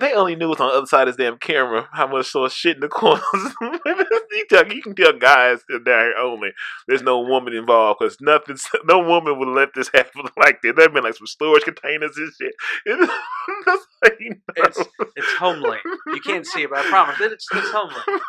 [0.00, 2.46] they only knew what's on the other side of this damn camera, how much sort
[2.46, 3.22] of shit in the corners.
[3.32, 6.50] you, tell, you can tell guys in there only.
[6.88, 8.56] There's no woman involved because nothing.
[8.86, 10.74] No woman would let this happen like this.
[10.76, 12.54] There've been like some storage containers and shit.
[12.84, 13.12] It's,
[13.66, 13.86] that's
[14.20, 14.36] you know.
[14.56, 14.78] It's
[15.16, 15.78] it's homely.
[16.08, 18.20] You can't see it, but I promise it, it's it's homely.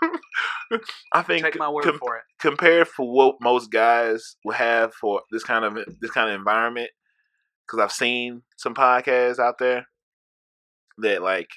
[1.14, 2.24] I think Take my word com- for it.
[2.40, 6.90] compared for what most guys will have for this kind of this kind of environment
[7.66, 9.88] because i've seen some podcasts out there
[10.98, 11.50] that like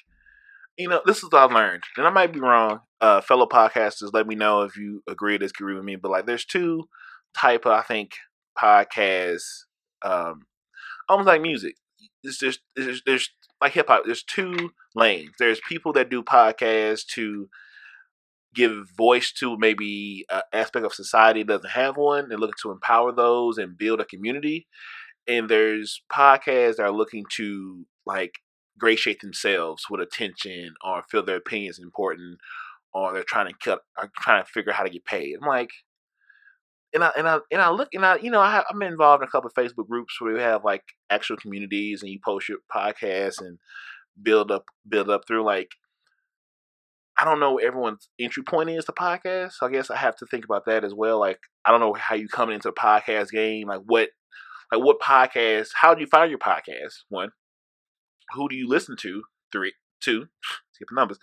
[0.77, 4.13] you know this is what i've learned and i might be wrong uh fellow podcasters
[4.13, 6.87] let me know if you agree or disagree with me but like there's two
[7.37, 8.11] type of i think
[8.57, 9.63] podcasts
[10.03, 10.41] um
[11.07, 11.75] almost like music
[12.23, 13.29] it's just there's, there's
[13.61, 17.49] like hip-hop there's two lanes there's people that do podcasts to
[18.53, 22.29] give voice to maybe an aspect of society that doesn't have one.
[22.29, 24.67] They're looking to empower those and build a community.
[25.27, 28.33] And there's podcasts that are looking to like
[28.79, 32.39] gratiate themselves with attention or feel their opinions important
[32.93, 35.35] or they're trying to cut are trying to figure out how to get paid.
[35.41, 35.69] I'm like
[36.93, 39.27] and I and I and I look and I you know I I'm involved in
[39.27, 42.59] a couple of Facebook groups where we have like actual communities and you post your
[42.73, 43.59] podcast and
[44.21, 45.69] build up build up through like
[47.17, 49.53] I don't know what everyone's entry point is to podcast.
[49.53, 51.19] So I guess I have to think about that as well.
[51.19, 53.67] Like I don't know how you come into the podcast game.
[53.67, 54.09] Like what
[54.71, 57.03] like what podcast how do you find your podcast?
[57.09, 57.29] One.
[58.33, 59.23] Who do you listen to?
[59.51, 60.27] Three two.
[60.71, 61.19] Skip the numbers.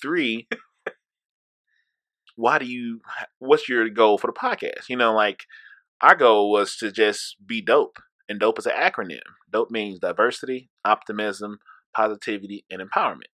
[0.00, 0.48] Three.
[2.36, 3.00] why do you
[3.38, 4.88] what's your goal for the podcast?
[4.88, 5.44] You know, like
[6.00, 7.98] our goal was to just be dope.
[8.28, 9.20] And dope is an acronym.
[9.52, 11.58] Dope means diversity, optimism,
[11.94, 13.28] positivity, and empowerment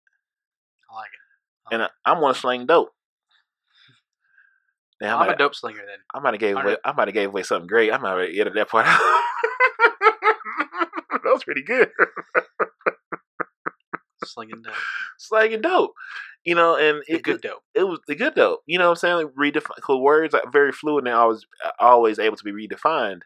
[0.90, 1.74] I like it.
[1.74, 2.90] and I, I'm one slang dope.
[5.00, 5.98] Now, I I'm a dope slinger then.
[6.12, 6.76] I might have gave away.
[6.84, 7.92] I might have gave away something great.
[7.92, 8.98] I might have edited that part out.
[11.10, 11.90] that was pretty good.
[14.28, 14.74] Slinging dope.
[15.18, 15.92] Slanging dope,
[16.44, 17.62] you know, and The it, good dope.
[17.74, 18.60] it was the good dope.
[18.66, 19.16] You know what I'm saying?
[19.16, 21.44] Like redefine because words are very fluid and always
[21.78, 23.22] always able to be redefined.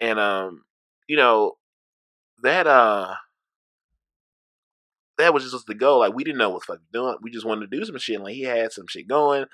[0.00, 0.62] And um,
[1.08, 1.54] you know,
[2.42, 3.14] that uh
[5.18, 6.00] that was just the goal.
[6.00, 7.16] Like we didn't know what the fuck we doing.
[7.22, 8.20] We just wanted to do some shit.
[8.20, 9.46] Like he had some shit going.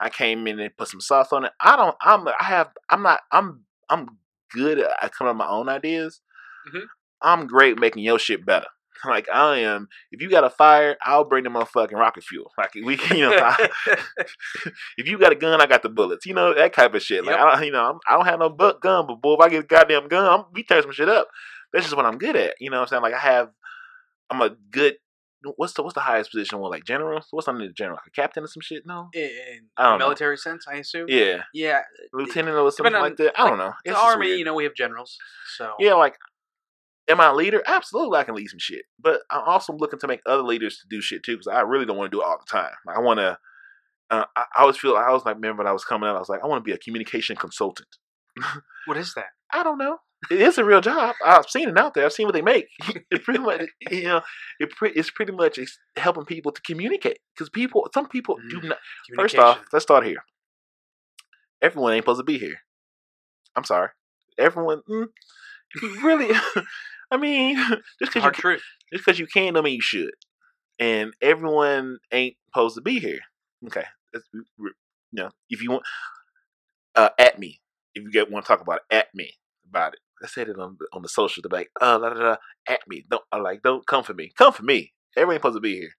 [0.00, 1.52] I came in and put some sauce on it.
[1.60, 1.96] I don't.
[2.00, 2.28] I'm.
[2.28, 2.70] I have.
[2.88, 3.20] I'm not.
[3.32, 3.64] I'm.
[3.90, 4.06] I'm
[4.52, 6.20] good at coming up with my own ideas.
[6.72, 6.82] Mhm.
[7.20, 8.68] I'm great making your shit better.
[9.04, 9.88] Like I am.
[10.10, 12.50] If you got a fire, I'll bring the motherfucking rocket fuel.
[12.58, 13.68] Like we, can, you know, I-
[14.96, 16.26] if you got a gun, I got the bullets.
[16.26, 17.24] You know that type of shit.
[17.24, 17.44] Like Yep.
[17.46, 19.48] I don't, you know, I'm, I don't have no butt gun, but boy, if I
[19.48, 21.28] get a goddamn gun, I'm, we tear some shit up.
[21.72, 22.54] That's just what I'm good at.
[22.60, 23.02] You know what I'm saying?
[23.02, 23.50] Like I have,
[24.30, 24.94] I'm a good.
[25.56, 26.58] What's the what's the highest position?
[26.58, 27.20] What like general?
[27.30, 27.96] What's under the general?
[27.96, 28.82] Like a captain or some shit?
[28.84, 29.08] No.
[29.14, 29.30] in
[29.76, 30.06] I don't know.
[30.06, 31.06] military sense, I assume.
[31.08, 31.82] Yeah, Yeah.
[32.12, 33.38] lieutenant or something on, like that.
[33.40, 33.72] I don't like, know.
[33.84, 34.38] The It's just army, weird.
[34.40, 35.16] you know, we have generals.
[35.56, 36.16] So Yeah, like,
[37.08, 37.62] am I a leader?
[37.66, 38.82] Absolutely, I can lead some shit.
[39.00, 41.86] But I'm also looking to make other leaders to do shit too, because I really
[41.86, 42.72] don't want to do it all the time.
[42.88, 43.38] I want to.
[44.10, 44.96] Uh, I, I always feel.
[44.96, 46.68] I was like, remember when I was coming out, I was like, I want to
[46.68, 47.88] be a communication consultant.
[48.86, 49.26] what is that?
[49.52, 49.98] I don't know.
[50.30, 51.14] It is a real job.
[51.24, 52.04] I've seen it out there.
[52.04, 52.66] I've seen what they make.
[53.10, 54.20] It's pretty much, you know,
[54.58, 57.18] it pre- it's pretty much it's helping people to communicate.
[57.34, 58.68] Because people, some people do Mm.
[58.70, 58.78] not.
[59.16, 60.18] First off, let's start here.
[61.62, 62.56] Everyone ain't supposed to be here.
[63.56, 63.88] I'm sorry.
[64.38, 65.06] Everyone, mm,
[66.02, 66.30] really,
[67.10, 67.56] I mean,
[68.00, 68.62] just because you truth.
[68.92, 70.12] just because you can, don't mean you should.
[70.78, 73.20] And everyone ain't supposed to be here.
[73.66, 74.72] Okay, that's, you
[75.12, 75.82] know, if you want,
[76.94, 77.60] uh, at me.
[77.94, 79.34] If you get want to talk about it, at me
[79.68, 80.00] about it.
[80.22, 81.42] I said it on the, on the social.
[81.42, 82.36] They're like, uh, la, la, la,
[82.68, 83.04] at me.
[83.08, 84.32] Don't I like, don't come for me.
[84.36, 84.92] Come for me.
[85.16, 85.90] Everyone ain't supposed to be here.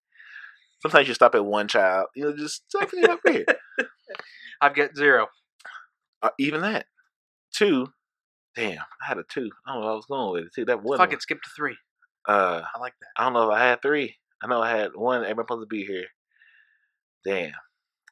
[0.81, 2.07] Sometimes you stop at one child.
[2.15, 3.45] You know, just stop up here.
[4.61, 5.27] I've got zero.
[6.21, 6.85] Uh, even that.
[7.53, 7.87] Two.
[8.59, 9.49] Damn, I had a two.
[9.65, 9.87] I don't know.
[9.87, 10.65] what I was going with it too.
[10.65, 10.97] That one.
[10.97, 11.77] Fuck it, skip to three.
[12.27, 13.07] Uh, I like that.
[13.17, 14.15] I don't know if I had three.
[14.43, 15.21] I know I had one.
[15.23, 16.05] Everybody supposed to be here.
[17.25, 17.51] Damn.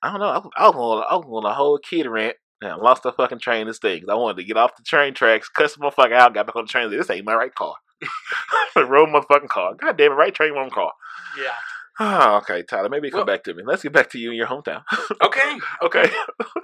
[0.02, 0.28] I don't know.
[0.28, 2.38] I was, I was on, I was on a whole kid rant.
[2.62, 4.00] And I lost the fucking train this thing.
[4.02, 6.56] 'cause I wanted to get off the train tracks, cuss the motherfucker out, got back
[6.56, 6.90] on the train.
[6.90, 7.76] This ain't my right car.
[8.76, 9.76] Road motherfucking car.
[9.76, 10.92] God damn it, right train, wrong car.
[11.40, 11.54] Yeah.
[12.00, 12.90] Oh, okay, Tyler.
[12.90, 13.64] Maybe come Well- back to me.
[13.66, 14.82] Let's get back to you in your hometown.
[15.22, 15.58] Okay.
[15.84, 16.10] okay.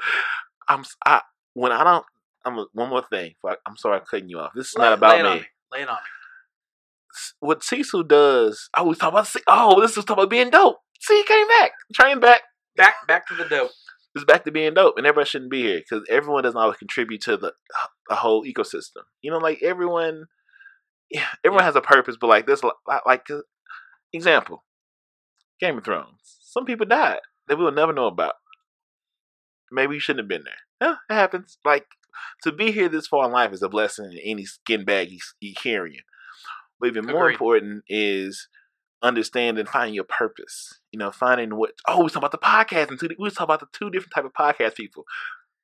[0.68, 1.22] I'm I
[1.54, 2.06] when I don't.
[2.46, 3.34] I'm a, one more thing.
[3.66, 4.52] I'm sorry I'm cutting you off.
[4.56, 5.40] This is Lay- not about lay it me.
[5.40, 5.46] me.
[5.72, 6.00] Lay it on me.
[7.40, 8.70] What Cecil does.
[8.74, 9.30] I was talking about.
[9.48, 10.78] Oh, this was talking about being dope.
[11.00, 11.72] See, he came back.
[11.94, 12.42] Train back.
[12.76, 13.72] Back back to the dope.
[14.16, 17.22] It's back to being dope, and everybone shouldn't be here because everyone doesn't always contribute
[17.22, 17.54] to the
[18.10, 19.04] the whole ecosystem.
[19.22, 20.26] You know, like everyone,
[21.10, 23.40] yeah, everyone has a purpose, but like this, like, like uh,
[24.12, 24.64] example,
[25.60, 26.20] Game of Thrones.
[26.42, 28.34] Some people died that we will never know about.
[29.72, 30.62] Maybe you shouldn't have been there.
[30.90, 31.58] Yeah, it happens.
[31.66, 31.86] Like
[32.44, 35.20] to be here this far in life is a blessing in any skin bag you,
[35.40, 36.02] you carrying.
[36.80, 37.34] But even more Agreed.
[37.34, 38.48] important is
[39.02, 40.80] understanding finding your purpose.
[40.92, 41.72] You know, finding what.
[41.88, 43.90] Oh, we was talking about the podcast, and two, we was talking about the two
[43.90, 45.06] different type of podcast people.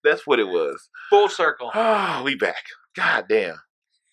[0.04, 0.90] That's what it was.
[1.10, 1.72] Full circle.
[1.74, 2.66] Oh, we back.
[2.96, 3.62] God damn.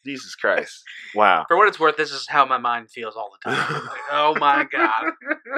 [0.04, 0.84] Jesus Christ.
[1.16, 1.44] Wow.
[1.48, 3.72] For what it's worth, this is how my mind feels all the time.
[3.74, 5.12] Like, oh my god.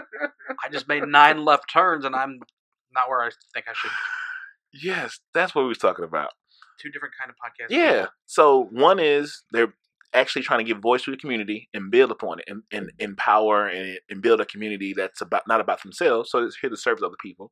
[0.64, 2.40] I just made nine left turns and I'm
[2.94, 3.90] not where I think I should.
[4.72, 6.30] Yes, that's what we was talking about.
[6.80, 7.70] Two different kind of podcasts.
[7.70, 8.06] Yeah.
[8.26, 9.74] So one is they're
[10.14, 13.66] actually trying to give voice to the community and build upon it and, and empower
[13.66, 16.30] and, and build a community that's about not about themselves.
[16.30, 17.50] So it's here to serve other people.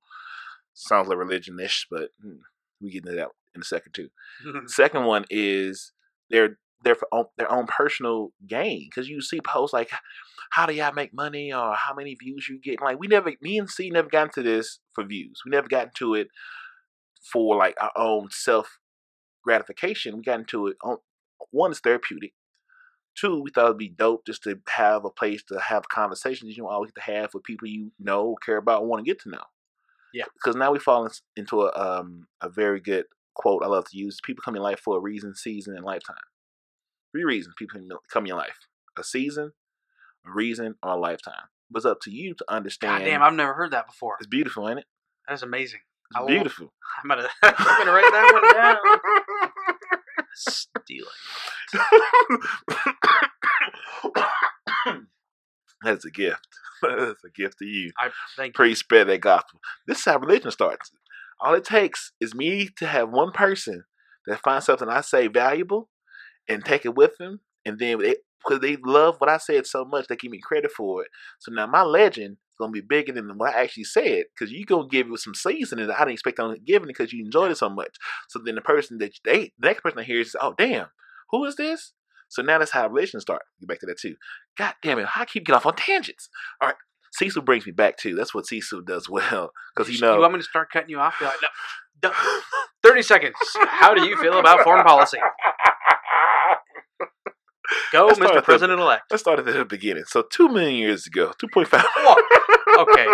[0.75, 2.37] Sounds like religion-ish, but hmm,
[2.81, 4.09] we get into that in a second too.
[4.67, 5.93] Second one is
[6.31, 9.91] their their own, their own personal gain because you see posts like
[10.51, 13.59] how do y'all make money or how many views you get like we never me
[13.59, 16.29] and c never got into this for views we never got into it
[17.33, 18.79] for like our own self
[19.47, 20.97] gratification we got into it on
[21.51, 22.33] one is therapeutic
[23.19, 26.63] two we thought it'd be dope just to have a place to have conversations you
[26.63, 29.31] don't always get to have with people you know care about want to get to
[29.31, 29.45] know
[30.13, 30.25] Yeah.
[30.35, 33.97] because now we fall in- into a um a very good quote I love to
[33.99, 34.19] use.
[34.25, 36.17] People come in life for a reason, season, and lifetime.
[37.13, 37.79] Three reasons people
[38.11, 38.59] come in your life:
[38.99, 39.53] a season,
[40.27, 41.47] a reason, or a lifetime.
[41.71, 43.01] But it's up to you to understand.
[43.01, 44.17] God damn, I've never heard that before.
[44.19, 44.87] it's beautiful, ain't it?
[45.29, 45.81] That is amazing.
[46.11, 46.73] It's I beautiful.
[47.03, 48.46] I'm gonna, I'm gonna write that one down.
[50.37, 51.07] Stealing.
[55.83, 56.47] That's a gift.
[56.83, 57.93] That's a gift to you.
[57.99, 58.75] I thank you.
[58.75, 59.61] Spread that gospel.
[59.87, 60.91] This is how religion starts.
[61.41, 63.85] All it takes is me to have one person
[64.27, 65.89] that finds something I say valuable
[66.49, 69.85] and take it with them, and then they because they love what I said so
[69.85, 71.09] much, they give me credit for it.
[71.41, 74.89] So now my legend gonna be bigger than what I actually said because you gonna
[74.89, 77.59] give it some seasoning that I didn't expect on giving it because you enjoyed it
[77.59, 77.97] so much.
[78.29, 80.87] So then the person that they the next person that hears, oh damn,
[81.31, 81.93] who is this?
[82.29, 83.43] So now that's how relations start.
[83.61, 84.17] Get back to that too.
[84.59, 86.29] God damn it, I keep getting off on tangents.
[86.61, 86.77] All right,
[87.13, 88.15] Cecil brings me back too.
[88.15, 90.17] That's what Cecil does well because he knows.
[90.17, 91.15] You want me to start cutting you off?
[91.21, 91.35] Like,
[92.03, 92.13] no.
[92.83, 93.35] Thirty seconds.
[93.57, 95.19] How do you feel about foreign policy?
[97.93, 98.43] Go, Let's Mr.
[98.43, 99.05] President elect.
[99.11, 100.05] Let's start at the beginning.
[100.07, 101.85] So two million years ago, two point five.
[102.79, 103.07] Okay.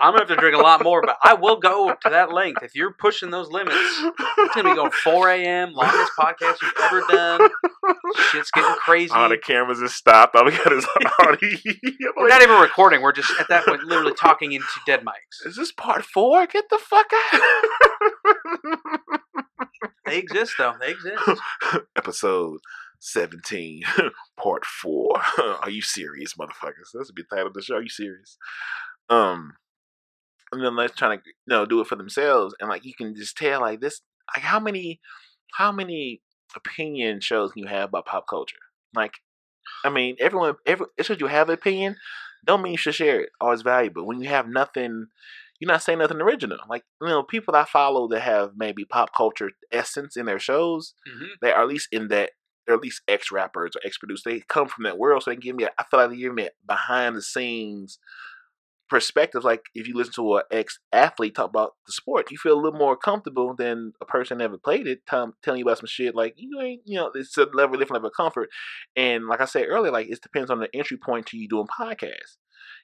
[0.00, 2.62] I'm gonna have to drink a lot more, but I will go to that length.
[2.62, 5.72] If you're pushing those limits, it's gonna be going 4 a.m.
[5.72, 7.50] longest podcast you've ever done.
[8.30, 9.12] Shit's getting crazy.
[9.12, 10.36] All the cameras are stopped.
[10.36, 10.86] All we got is
[11.20, 11.58] audio.
[12.16, 13.02] We're not even recording.
[13.02, 15.44] We're just at that point literally talking into dead mics.
[15.46, 16.46] Is this part four?
[16.46, 17.40] Get the fuck out.
[20.06, 20.74] They exist though.
[20.80, 21.40] They exist.
[21.96, 22.60] Episode
[23.00, 23.82] 17,
[24.40, 25.10] part four.
[25.38, 26.90] Are you serious, motherfuckers?
[26.94, 27.76] That's be the title of the show.
[27.76, 28.36] Are you serious?
[29.08, 29.54] Um,
[30.52, 33.14] and then let's trying to you know do it for themselves, and like you can
[33.14, 34.00] just tell like this,
[34.34, 35.00] like how many,
[35.54, 36.22] how many
[36.56, 38.56] opinion shows can you have about pop culture?
[38.94, 39.14] Like,
[39.84, 41.96] I mean, everyone, every should you have an opinion,
[42.44, 44.06] don't mean you should share it or it's valuable.
[44.06, 45.06] When you have nothing,
[45.60, 46.58] you're not saying nothing original.
[46.68, 50.38] Like you know, people that I follow that have maybe pop culture essence in their
[50.38, 52.30] shows, hmm they are at least in that
[52.68, 54.22] they're at least ex rappers or ex producers.
[54.24, 55.64] They come from that world, so they give me.
[55.64, 57.98] A, I feel like they give me behind the scenes
[58.88, 59.42] perspective.
[59.42, 62.60] Like if you listen to an ex athlete talk about the sport, you feel a
[62.60, 65.86] little more comfortable than a person that never played it, tell, telling you about some
[65.86, 66.14] shit.
[66.14, 68.50] Like you ain't, you know, it's a level different level of comfort.
[68.96, 71.66] And like I said earlier, like it depends on the entry point to you doing
[71.66, 72.36] podcasts.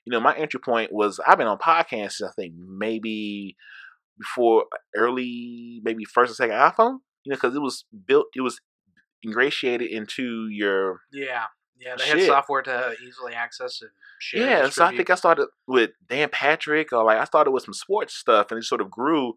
[0.06, 2.22] You know, my entry point was I've been on podcasts.
[2.22, 3.56] I think maybe
[4.18, 4.64] before
[4.96, 6.98] early, maybe first or second iPhone.
[7.24, 8.60] You know, because it was built, it was
[9.24, 11.44] ingratiated into your Yeah.
[11.78, 11.96] Yeah.
[11.96, 12.18] They Shit.
[12.18, 14.42] had software to easily access and share.
[14.42, 14.68] and yeah.
[14.70, 18.14] So I think I started with Dan Patrick, or like I started with some sports
[18.14, 19.34] stuff, and it sort of grew.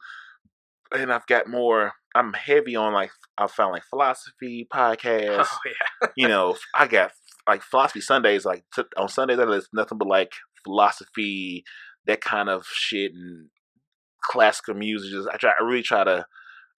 [0.91, 1.93] And I've got more.
[2.15, 5.47] I'm heavy on like I found like philosophy oh, podcasts.
[5.51, 6.07] Oh yeah.
[6.15, 7.11] you know, I got
[7.47, 8.45] like philosophy Sundays.
[8.45, 10.31] Like t- on Sundays, I listen nothing but like
[10.63, 11.63] philosophy,
[12.05, 13.49] that kind of shit, and
[14.21, 15.11] classical music.
[15.11, 15.51] Just I try.
[15.59, 16.25] I really try to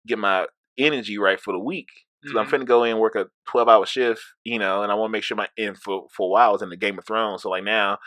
[0.06, 0.46] get my
[0.78, 1.88] energy right for the week.
[2.22, 2.62] Because I'm Mhm.
[2.62, 5.12] finna go in and work a 12 hour shift, you know, and I want to
[5.12, 7.42] make sure my in for for a while I was in the Game of Thrones.
[7.42, 7.98] So like now,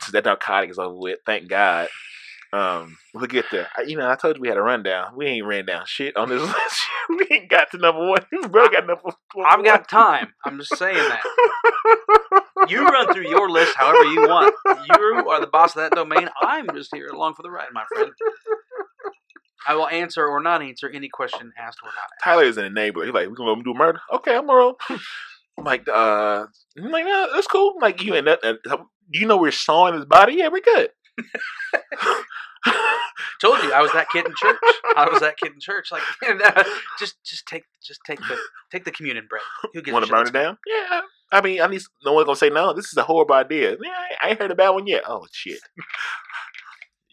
[0.00, 1.88] since that narcotic is over with, thank God.
[2.54, 3.68] Um, we'll get there.
[3.76, 5.16] I, you know, I told you we had a rundown.
[5.16, 6.86] We ain't ran down shit on this list.
[7.08, 8.26] we ain't got to number one.
[8.50, 9.46] Bro got number one.
[9.46, 10.34] I've got time.
[10.44, 11.22] I'm just saying that.
[12.68, 14.52] You run through your list however you want.
[14.86, 16.28] You are the boss of that domain.
[16.40, 18.12] I'm just here along for the ride, my friend.
[19.66, 22.24] I will answer or not answer any question asked or not asked.
[22.24, 23.04] Tyler is an enabler.
[23.04, 24.00] He's like, we gonna do a murder?
[24.12, 24.76] Okay, I'm gonna roll.
[25.58, 26.46] I'm like, uh,
[26.78, 27.74] I'm like, yeah, that's cool.
[27.76, 28.40] I'm like, you ain't that.
[28.44, 28.76] Uh,
[29.10, 30.34] you know, we're sawing his body.
[30.34, 30.90] Yeah, we're good.
[33.40, 34.56] Told you I was that kid in church.
[34.96, 35.90] I was that kid in church.
[35.92, 36.64] Like, uh,
[36.98, 38.38] just, just take, just take the,
[38.70, 39.42] take the communion bread.
[39.74, 40.58] Who gives Want to burn it down?
[40.66, 41.00] Yeah.
[41.32, 42.72] I mean, at least no one's gonna say no.
[42.74, 43.76] This is a horrible idea.
[43.82, 43.90] Yeah,
[44.22, 45.02] I ain't heard a bad one yet.
[45.08, 45.60] Oh shit.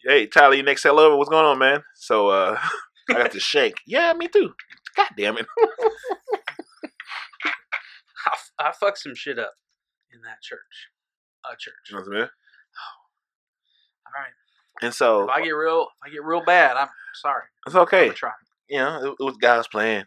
[0.04, 1.16] Hey, Tyler, you next sell over.
[1.16, 1.82] What's going on, man?
[1.94, 2.58] So, uh,
[3.10, 3.76] I got the shank.
[3.86, 4.52] Yeah, me too.
[4.96, 5.46] God damn it.
[8.26, 9.52] I, f- I fucked some shit up
[10.12, 10.60] in that church.
[11.50, 11.74] A church.
[11.90, 12.28] You know what I mean?
[14.06, 14.32] All right.
[14.82, 17.44] And so If I get real, if I get real bad, I'm sorry.
[17.66, 18.10] it's I'm okay.
[18.10, 18.32] try.
[18.68, 20.06] You know, it, it was God's plan.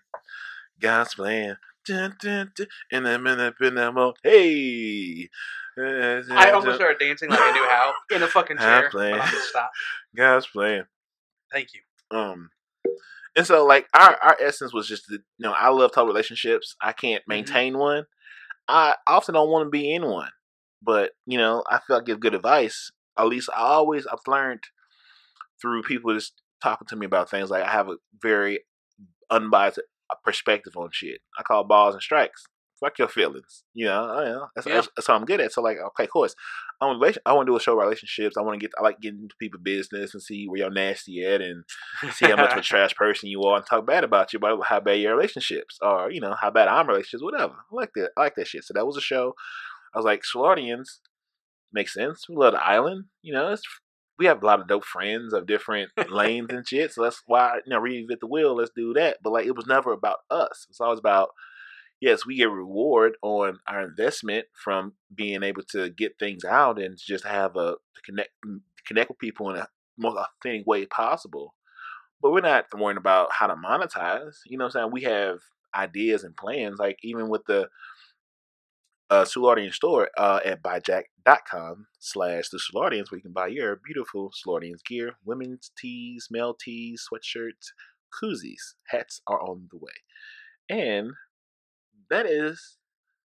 [0.80, 1.58] God's plan.
[1.86, 2.68] Dun, dun, dun.
[2.92, 4.14] In the minute, in the mo.
[4.24, 5.30] Hey.
[5.78, 8.84] I almost started dancing like I knew how in a fucking chair.
[8.84, 9.14] But plan.
[9.14, 9.72] I'm gonna stop.
[10.16, 10.86] God's plan.
[11.52, 12.18] Thank you.
[12.18, 12.50] Um,
[13.36, 16.76] and so like our our essence was just, that, you know, I love tough relationships.
[16.82, 17.28] I can't Mhm.
[17.30, 18.06] maintain one.
[18.68, 20.32] I often don't want to be in one,
[20.82, 22.92] but you know, I feel I give good advice.
[23.18, 24.64] At least I always I've learned
[25.62, 27.50] through people just talking to me about things.
[27.50, 28.62] Like I have a very
[29.30, 29.80] unbiased
[30.24, 31.22] perspective on shit.
[31.38, 32.44] I call balls and strikes.
[32.84, 33.64] Fuck your feelings.
[33.74, 34.74] You know, oh, you know that's, Yeah.
[34.76, 35.54] that's, that's what I'm good at.
[35.54, 36.36] So like, okay, of course,
[36.82, 37.22] I want relation.
[37.26, 38.36] I want to do a show about relationships.
[38.36, 38.72] I want to get.
[38.78, 41.64] I like getting into people's business and see where you're nasty at and
[42.12, 44.66] see how much of a trash person you are and talk bad about you about
[44.66, 47.54] how bad your relationships are, you know, how bad I'm relationships, whatever.
[47.54, 48.12] I like that.
[48.18, 48.66] I like that shit.
[48.66, 49.34] So that was a show.
[49.94, 51.00] I was like, Soulardians
[51.72, 52.28] makes sense.
[52.28, 53.06] We love the island.
[53.22, 53.64] You know, it's
[54.20, 56.92] we have a lot of dope friends of different lanes and shit.
[56.94, 59.18] So that's why, you know, reinvent the wheel, let's do that.
[59.24, 60.68] But like it was never about us.
[60.70, 61.30] It's always about
[62.04, 66.98] yes, we get reward on our investment from being able to get things out and
[66.98, 68.32] just have a connect
[68.86, 71.56] connect with people in a most authentic way possible.
[72.22, 74.36] But we're not worrying about how to monetize.
[74.46, 74.92] You know what I'm saying?
[74.92, 75.40] We have
[75.74, 76.78] ideas and plans.
[76.78, 77.70] Like even with the
[79.10, 84.30] uh Soulardian store uh at buyjack.com slash the Soulardians where you can buy your beautiful
[84.46, 87.72] Soulardians gear, women's tees, male tees, sweatshirts,
[88.14, 89.94] koozies, hats are on the way.
[90.70, 91.12] And
[92.14, 92.78] that is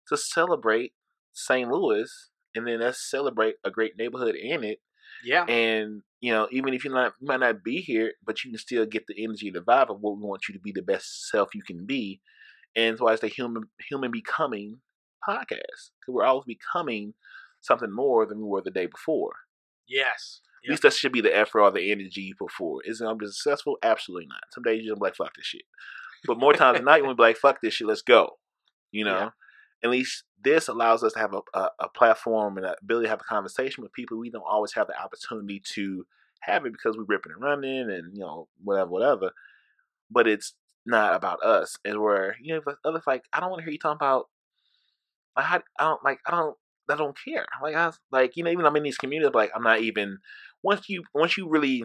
[0.10, 0.94] to celebrate
[1.34, 1.70] St.
[1.70, 2.10] Louis
[2.54, 4.80] and then let's celebrate a great neighborhood in it
[5.24, 5.46] Yeah.
[5.46, 8.58] and you know, even if you're not, you might not be here, but you can
[8.58, 10.82] still get the energy and the vibe of what we want you to be the
[10.82, 12.20] best self you can be.
[12.76, 14.80] And that's why it's the human human becoming
[15.28, 17.14] podcast because we're always becoming
[17.62, 19.34] something more than we were the day before.
[19.88, 20.42] Yes.
[20.66, 22.86] At least that should be the effort or the energy you put forward.
[22.88, 23.78] Is it I'm successful?
[23.84, 24.42] Absolutely not.
[24.52, 25.62] Some days you're just be like, fuck this shit.
[26.26, 28.32] But more times than not, you want to be like, fuck this shit, let's go.
[28.96, 29.20] You know?
[29.20, 29.30] Yeah.
[29.84, 33.20] At least this allows us to have a, a, a platform and ability to have
[33.20, 36.06] a conversation with people we don't always have the opportunity to
[36.42, 39.32] have it because we're ripping and running and, you know, whatever, whatever.
[40.10, 40.54] But it's
[40.86, 41.78] not about us.
[41.84, 44.28] And where, you know, other like, I don't want to hear you talking about,
[45.36, 46.56] how, I don't, like, I don't,
[46.90, 47.46] I don't care.
[47.62, 50.20] Like, I, like, you know, even I'm in these communities, like, I'm not even,
[50.64, 51.84] once you, once you really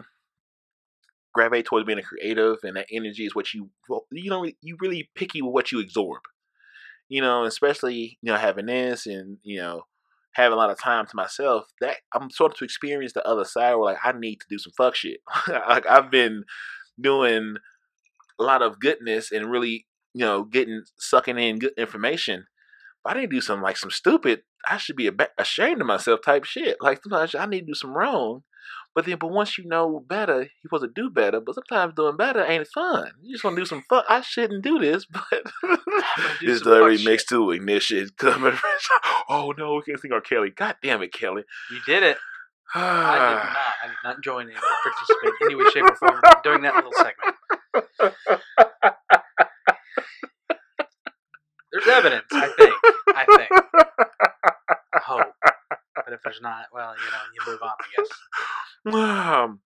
[1.33, 4.77] gravitate towards being a creative and that energy is what you, well, you know, you
[4.79, 6.21] really picky with what you absorb
[7.11, 9.81] you know, especially you know having this and you know
[10.33, 11.65] having a lot of time to myself.
[11.81, 14.57] That I'm sort of to experience the other side where like I need to do
[14.57, 15.19] some fuck shit.
[15.49, 16.45] like I've been
[16.99, 17.57] doing
[18.39, 22.45] a lot of goodness and really you know getting sucking in good information.
[23.03, 24.43] But I didn't do some like some stupid.
[24.65, 26.77] I should be ashamed of myself type shit.
[26.79, 28.43] Like sometimes I need to do some wrong.
[28.93, 31.39] But then, but once you know better, you're supposed to do better.
[31.39, 33.11] But sometimes doing better ain't fun.
[33.21, 34.05] You just want to do some fuck.
[34.09, 35.23] I shouldn't do this, but
[36.39, 38.57] do this delivery mixed to ignition coming.
[39.29, 40.19] oh no, we can't sing R.
[40.19, 40.49] Kelly.
[40.49, 41.43] God damn it, Kelly.
[41.71, 42.17] You did it.
[42.75, 43.55] I did not.
[43.83, 46.75] I did not join in or participate in any way, shape, or form during that
[46.75, 47.35] little segment.
[51.71, 52.75] There's evidence, I think.
[53.07, 53.49] I think.
[54.93, 55.33] I hope.
[55.95, 58.09] But if there's not, well, you know, you move on, I guess.
[58.93, 59.59] um,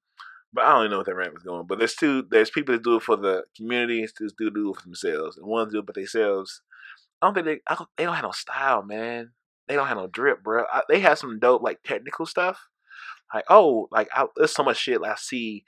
[0.54, 1.66] but I don't even know what that rant was going.
[1.68, 2.26] But there's two.
[2.30, 4.02] There's people that do it for the community.
[4.02, 6.62] and There's do do it for themselves, and ones do it for themselves.
[7.22, 7.60] I don't think they.
[7.68, 9.32] I don't, they don't have no style, man.
[9.68, 10.66] They don't have no drip, bro.
[10.72, 12.60] I, they have some dope like technical stuff.
[13.34, 15.64] Like oh, like I, there's so much shit I see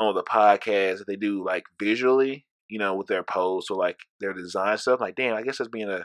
[0.00, 3.98] on the podcast that they do like visually, you know, with their posts or like
[4.20, 5.00] their design stuff.
[5.00, 6.04] Like damn, I guess that's being a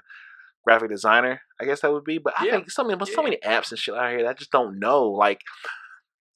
[0.65, 1.41] graphic designer.
[1.59, 2.19] I guess that would be.
[2.19, 2.51] But I Yeah.
[2.51, 4.79] think so many, but so many apps and shit out here that I just don't
[4.79, 5.09] know.
[5.09, 5.41] Like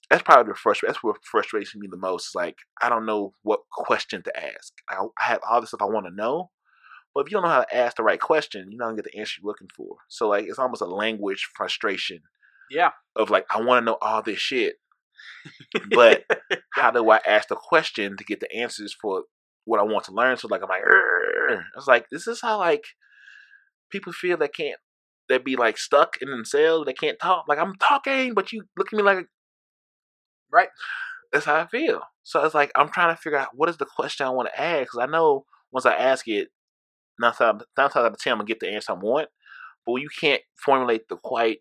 [0.09, 0.93] that's probably the frustration.
[0.93, 2.27] That's what frustrates me the most.
[2.29, 4.73] Is like I don't know what question to ask.
[4.89, 6.49] I, I have all this stuff I want to know,
[7.13, 9.11] but if you don't know how to ask the right question, you're not gonna get
[9.11, 9.97] the answer you're looking for.
[10.07, 12.19] So like it's almost a language frustration
[12.71, 12.91] Yeah.
[13.15, 14.75] of like I want to know all this shit,
[15.93, 16.23] but
[16.73, 19.23] how do I ask the question to get the answers for
[19.65, 20.37] what I want to learn?
[20.37, 22.83] So like I'm like, "Urgh." it's like this is how like
[23.91, 24.79] people feel they can't
[25.29, 26.85] that be like stuck in themselves.
[26.85, 27.45] They can't talk.
[27.49, 29.25] Like I'm talking, but you look at me like
[30.51, 30.69] Right.
[31.31, 32.01] that's how I feel.
[32.23, 34.59] So it's like I'm trying to figure out what is the question I want to
[34.61, 34.83] ask.
[34.91, 36.49] Because I know once I ask it,
[37.19, 39.29] nine times out of ten I'm gonna get the answer I want.
[39.85, 41.59] But when you can't formulate the quite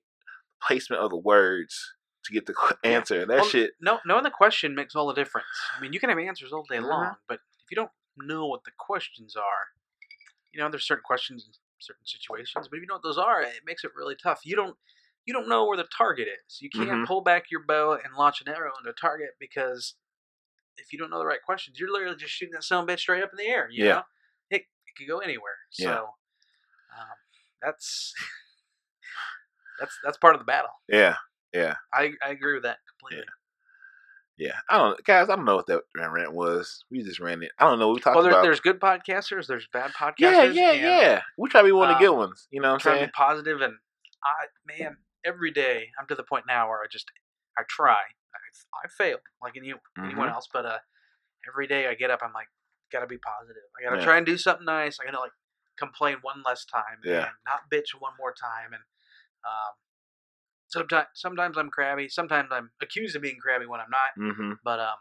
[0.62, 2.90] placement of the words to get the Yeah.
[2.96, 3.72] answer, that Well, shit.
[3.80, 5.46] No, knowing the question makes all the difference.
[5.76, 6.88] I mean, you can have answers all day Mhm.
[6.90, 9.68] long, but if you don't know what the questions are,
[10.52, 13.42] you know, there's certain questions in certain situations, but if you know what those are,
[13.42, 14.40] it makes it really tough.
[14.44, 14.76] You don't,
[15.26, 16.60] you don't know where the target is.
[16.62, 17.06] You can't Mhm.
[17.06, 19.96] pull back your bow and launch an arrow into a target because
[20.78, 23.22] if you don't know the right questions, you're literally just shooting that son bitch straight
[23.22, 23.68] up in the air.
[23.70, 23.92] You Yeah.
[23.94, 24.02] know,
[24.50, 25.56] it, it could go anywhere.
[25.70, 27.00] So, Yeah.
[27.00, 27.16] um,
[27.60, 28.14] that's
[29.80, 30.70] that's that's part of the battle.
[30.88, 31.16] Yeah,
[31.52, 33.26] yeah, I I agree with that completely.
[34.38, 34.58] yeah.
[34.70, 35.28] I don't, guys.
[35.30, 36.84] I don't know what that rant was.
[36.90, 37.52] We just ran it.
[37.58, 37.90] I don't know.
[37.90, 38.42] We talked Well, there, about.
[38.42, 39.46] there's good podcasters.
[39.46, 40.18] There's bad podcasters.
[40.18, 41.22] yeah, yeah, and yeah.
[41.38, 42.46] We try to be one of the um, good ones.
[42.50, 43.10] You know what I'm saying?
[43.14, 43.74] positive, and
[44.22, 44.96] I, man,
[45.26, 47.10] every day I'm to the point now where I just,
[47.58, 47.92] I try.
[47.94, 48.38] I,
[48.84, 50.32] I fail like any, anyone Mhm.
[50.32, 50.78] else, but uh,
[51.48, 52.48] every day I get up, I'm like,
[52.92, 53.62] gotta be positive.
[53.78, 54.04] I gotta Yeah.
[54.04, 54.98] try and do something nice.
[55.00, 55.32] I gotta like
[55.76, 57.26] complain one less time, Yeah.
[57.26, 58.82] and not bitch one more time, and
[59.44, 59.74] um,
[60.68, 62.08] sometimes sometimes I'm crabby.
[62.08, 64.10] Sometimes I'm accused of being crabby when I'm not.
[64.18, 64.52] Mm-hmm.
[64.64, 64.96] But um,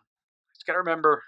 [0.53, 1.23] just gotta remember,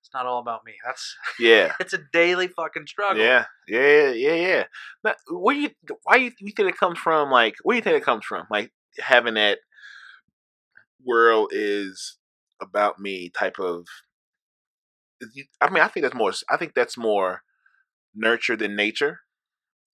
[0.00, 0.74] it's not all about me.
[0.84, 1.72] That's Yeah.
[1.80, 3.22] it's a daily fucking struggle.
[3.22, 4.64] Yeah, yeah, yeah, yeah.
[5.04, 5.70] Now, where you,
[6.04, 7.30] why you, you think it comes from?
[7.30, 8.46] Like, where do you think it comes from?
[8.50, 9.58] Like having that
[11.04, 12.18] world is
[12.60, 13.86] about me type of.
[15.60, 16.32] I mean, I think that's more.
[16.48, 17.42] I think that's more
[18.14, 19.20] nurture than nature.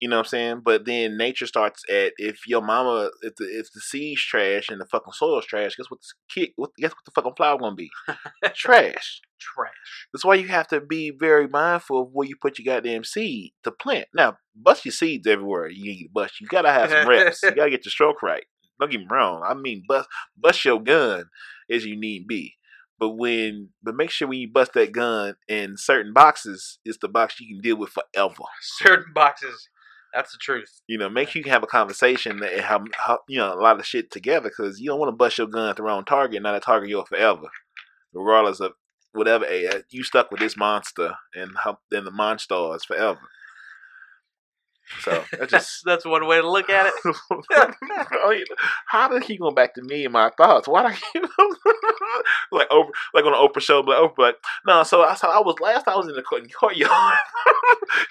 [0.00, 0.62] You know what I'm saying?
[0.64, 4.80] But then nature starts at if your mama, if the if the seed's trash and
[4.80, 6.00] the fucking soil's trash, guess what?
[6.00, 7.90] The kid, what, guess what the fucking flower gonna be?
[8.54, 9.20] trash.
[9.40, 10.06] Trash.
[10.12, 13.52] That's why you have to be very mindful of where you put your goddamn seed
[13.62, 14.08] to plant.
[14.14, 15.68] Now, bust your seeds everywhere.
[15.68, 16.40] You need to bust.
[16.40, 17.42] You gotta have some reps.
[17.42, 18.44] you gotta get your stroke right.
[18.80, 19.42] Don't get me wrong.
[19.46, 21.26] I mean, bust bust your gun
[21.70, 22.56] as you need be.
[22.98, 27.08] But when, but make sure when you bust that gun in certain boxes, it's the
[27.08, 28.34] box you can deal with forever.
[28.60, 29.68] Certain boxes.
[30.14, 30.80] That's the truth.
[30.86, 32.84] You know, make sure you can have a conversation that have,
[33.28, 35.70] you know a lot of shit together because you don't want to bust your gun
[35.70, 36.40] at the wrong target.
[36.42, 37.48] Not a target you're forever,
[38.12, 38.72] regardless of
[39.12, 39.44] whatever.
[39.46, 41.50] eh, you stuck with this monster and
[41.90, 43.20] then the monsters forever.
[45.00, 48.44] So That's just that's one way to look at it.
[48.86, 50.68] How did he go back to me and my thoughts?
[50.68, 51.22] Why did I keep
[52.52, 54.82] like over like on the Oprah show, but Oprah like no.
[54.82, 57.16] So I saw I was last I was in the court- courtyard.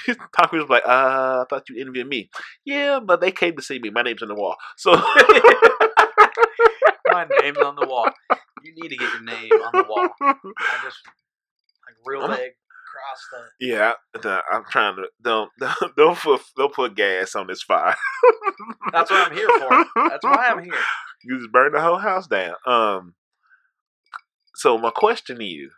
[0.35, 2.29] Talker was like, uh, I thought you interviewed me.
[2.65, 3.89] Yeah, but they came to see me.
[3.89, 4.55] My name's on the wall.
[4.77, 4.93] So
[7.07, 8.09] My name's on the wall.
[8.63, 10.09] You need to get your name on the wall.
[10.21, 10.35] I
[10.83, 10.97] just
[11.85, 12.51] like real I'm- big
[13.59, 17.95] yeah, the- I'm trying to don't don't don't put don't put gas on this fire.
[18.91, 19.85] That's what I'm here for.
[20.09, 20.73] That's why I'm here.
[21.25, 22.55] You just burn the whole house down.
[22.65, 23.13] Um.
[24.55, 25.69] So my question to you.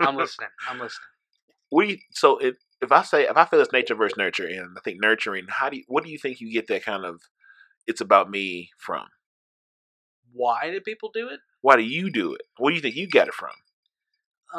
[0.00, 0.50] I'm listening.
[0.68, 1.08] I'm listening.
[1.72, 4.80] we so if if I say if I feel it's nature versus nurture, and I
[4.84, 7.22] think nurturing, how do you, what do you think you get that kind of
[7.88, 9.06] it's about me from?
[10.32, 11.40] Why do people do it?
[11.60, 12.42] Why do you do it?
[12.58, 13.50] What do you think you got it from?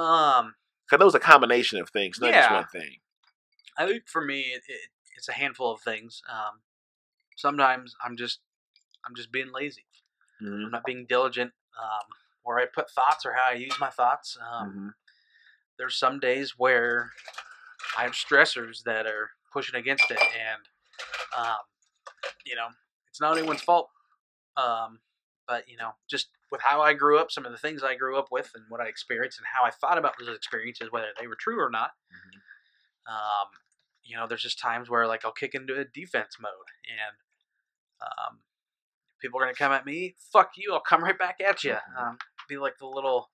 [0.02, 0.54] Um,
[0.86, 2.98] Because that was a combination of things, not just one thing.
[3.78, 6.22] I think for me, it, it, it's a handful of things.
[6.30, 6.62] Um,
[7.38, 8.40] sometimes I'm just,
[9.06, 9.86] I'm just being lazy.
[10.42, 10.66] Mhm.
[10.66, 11.54] I'm not being diligent.
[11.82, 12.02] Um,
[12.44, 14.38] where I put thoughts or how I use my thoughts.
[14.40, 14.94] Um, Mhm.
[15.78, 17.12] there's some days where
[17.98, 20.68] I have stressors that are pushing against it, and
[21.36, 21.58] um,
[22.46, 22.70] you know,
[23.08, 23.90] it's not anyone's fault.
[24.58, 25.02] Um,
[25.48, 28.16] but you know, just with how I grew up, some of the things I grew
[28.16, 31.26] up with, and what I experienced, and how I thought about those experiences, whether they
[31.26, 31.90] were true or not.
[33.10, 33.50] Um,
[34.04, 37.16] you know, there's just times where like I'll kick into a defense mode, and
[38.02, 38.40] um,
[39.20, 40.16] people are gonna come at me.
[40.32, 40.74] Fuck you!
[40.74, 41.78] I'll come right back at you.
[42.00, 43.32] Um, be like the little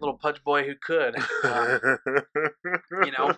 [0.00, 1.16] little pudge boy who could.
[1.44, 1.98] Um,
[3.04, 3.34] you know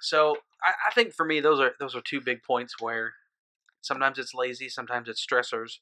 [0.00, 3.14] so I, I think for me those are those are two big points where
[3.80, 5.78] sometimes it's lazy sometimes it's stressors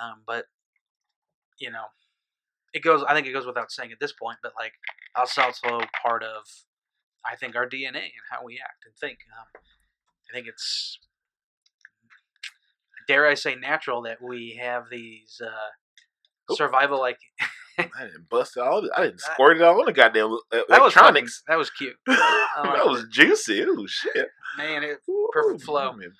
[0.00, 0.46] um, but
[1.60, 1.84] you know
[2.72, 4.72] it goes i think it goes without saying at this point but like
[5.14, 6.42] that's also part of
[7.24, 9.62] i think our dna and how we act and think um,
[10.30, 10.98] i think it's
[13.06, 17.18] dare i say natural that we have these uh, survival like
[17.78, 18.86] I didn't bust it all.
[18.94, 20.36] I didn't squirt it all on the goddamn uh,
[20.68, 21.42] that was fucking, electronics.
[21.48, 23.64] that was cute that was juicy.
[23.66, 24.28] Oh shit.
[24.58, 24.98] man it,
[25.32, 25.92] Perfect Ooh, flow.
[25.94, 26.12] man.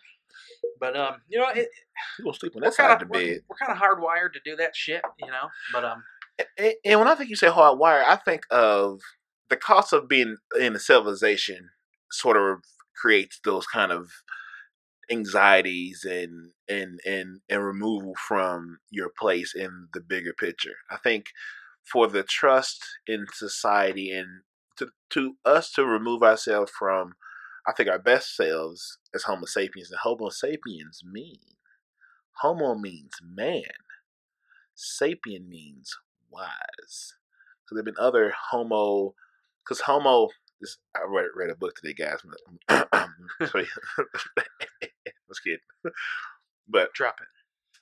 [0.78, 1.68] But um you know it,
[2.18, 3.40] You gonna sleep on we're that side kind of the we're, bed?
[3.48, 5.48] we're kind of hardwired to do that shit, you know.
[5.72, 6.02] But um,
[6.58, 9.00] And, and when I think you say hardwired, I think of
[9.48, 11.70] the cost of being in a civilization
[12.10, 12.62] sort of
[13.00, 14.10] creates those kind of
[15.10, 20.76] anxieties and and and and removal from your place in the bigger picture.
[20.90, 21.26] I think
[21.90, 24.42] for the trust in society and
[24.78, 27.14] to to us to remove ourselves from
[27.66, 31.38] I think our best selves as Homo sapiens and Homo sapiens mean
[32.40, 33.62] Homo means man.
[34.76, 35.96] Sapien means
[36.30, 37.14] wise.
[37.66, 39.14] So there've been other Homo,
[39.64, 40.28] because Homo.
[40.60, 42.20] This, I read, read a book today, guys.
[43.50, 43.66] Sorry,
[45.28, 45.60] let's get.
[46.68, 47.28] But drop it.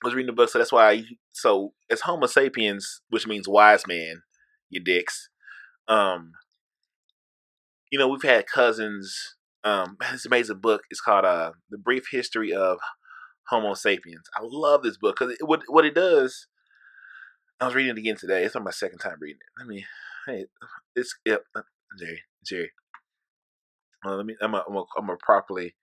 [0.02, 0.90] I was reading the book, so that's why.
[0.90, 4.22] I, so as Homo sapiens, which means wise man.
[4.70, 5.28] You dicks.
[5.88, 6.32] Um,
[7.90, 9.36] you know we've had cousins.
[9.68, 10.82] Um, this amazing book.
[10.90, 12.78] It's called uh, "The Brief History of
[13.48, 16.46] Homo Sapiens." I love this book because what what it does.
[17.60, 18.44] I was reading it again today.
[18.44, 19.60] It's on my second time reading it.
[19.60, 19.84] Let me.
[20.26, 20.46] Hey,
[20.94, 21.42] it's yep.
[21.56, 21.62] uh,
[21.98, 22.70] Jerry, Jerry.
[24.04, 24.36] Well, let me.
[24.40, 24.64] I'm gonna
[24.96, 25.74] I'm gonna- properly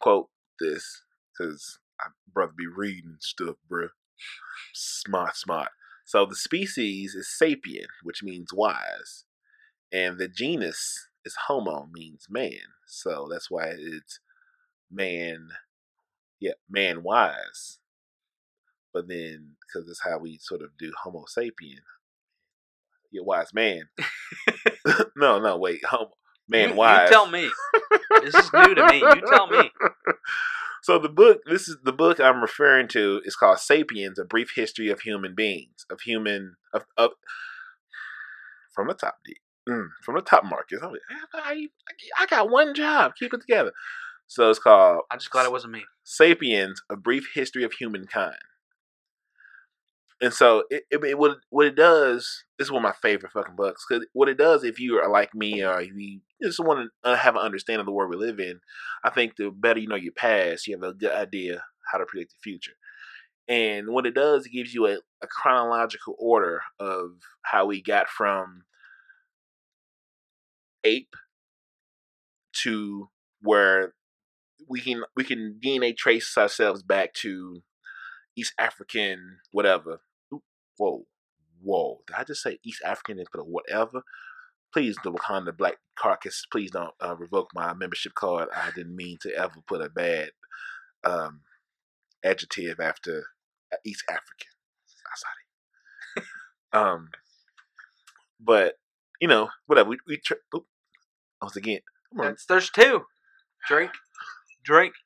[0.00, 0.28] quote
[0.60, 1.02] this
[1.32, 3.88] because I brother be reading stuff, bruh.
[4.74, 5.70] Smart, smart.
[6.04, 9.24] So the species is sapien, which means wise,
[9.90, 12.74] and the genus is Homo, means man.
[12.86, 14.20] So that's why it's
[14.90, 15.50] man.
[16.38, 17.78] Yeah, man wise.
[18.92, 21.82] But then, because that's how we sort of do Homo sapien,
[23.12, 23.88] yeah, wise man.
[25.16, 26.10] no, no, wait, Homo
[26.48, 27.08] man you, wise.
[27.08, 27.50] You tell me.
[28.22, 28.98] this is new to me.
[28.98, 29.70] You tell me.
[30.82, 34.52] So the book, this is the book I'm referring to, is called *Sapiens: A Brief
[34.54, 37.10] History of Human Beings, of human, of, of
[38.74, 39.36] from the top, D,
[39.70, 40.80] mm, from the top, Marcus.
[40.82, 41.00] I'm like,
[41.34, 41.68] I,
[42.18, 43.72] I got one job, keep it together.
[44.26, 45.84] So it's called I'm just glad it wasn't me.
[46.04, 48.36] *Sapiens: A Brief History of Humankind*.
[50.22, 52.44] And so it, it, it what what it does.
[52.58, 55.10] This is one of my favorite fucking books because what it does, if you are
[55.10, 58.38] like me or you just want to have an understanding of the world we live
[58.38, 58.60] in,
[59.02, 62.06] I think the better you know your past, you have a good idea how to
[62.06, 62.74] predict the future.
[63.48, 68.08] And what it does, it gives you a, a chronological order of how we got
[68.08, 68.62] from
[70.84, 71.14] ape
[72.62, 73.08] to
[73.42, 73.94] where
[74.68, 77.62] we can we can DNA trace ourselves back to
[78.36, 80.00] East African whatever.
[80.76, 81.04] Whoa,
[81.62, 82.00] whoa!
[82.06, 84.02] Did I just say East African and put a whatever?
[84.72, 88.48] please, the Wakanda Black Caucus, please don't uh, revoke my membership card.
[88.54, 90.30] I didn't mean to ever put a bad
[91.04, 91.40] um,
[92.24, 93.24] adjective after
[93.72, 94.48] uh, East African.
[96.72, 97.08] Um,
[98.38, 98.74] but
[99.20, 99.88] you know, whatever.
[99.88, 100.66] We we tr- oop,
[101.40, 101.80] once again.
[102.10, 102.26] Come on.
[102.28, 103.02] That's, there's two.
[103.66, 103.92] Drink.
[104.64, 104.94] Drink.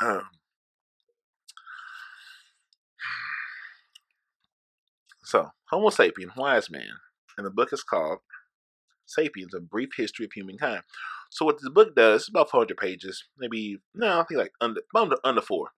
[0.00, 0.22] Um,
[5.24, 6.92] so, Homo sapien, wise man,
[7.36, 8.18] and the book is called
[9.06, 10.82] Sapiens: A Brief History of Humankind.
[11.30, 14.82] So, what this book does, it's about 400 pages, maybe no, I think like under
[14.94, 15.70] under under four.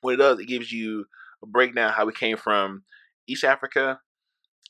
[0.00, 1.04] What it does, it gives you
[1.42, 2.84] a breakdown how we came from
[3.26, 4.00] East Africa,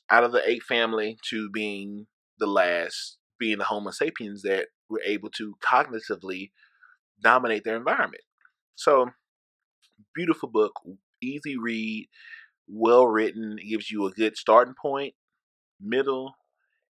[0.09, 2.07] out of the ape family, to being
[2.39, 6.51] the last, being the Homo sapiens that were able to cognitively
[7.21, 8.23] dominate their environment.
[8.75, 9.09] So,
[10.13, 10.73] beautiful book,
[11.21, 12.07] easy read,
[12.67, 13.57] well written.
[13.67, 15.13] Gives you a good starting point,
[15.79, 16.35] middle,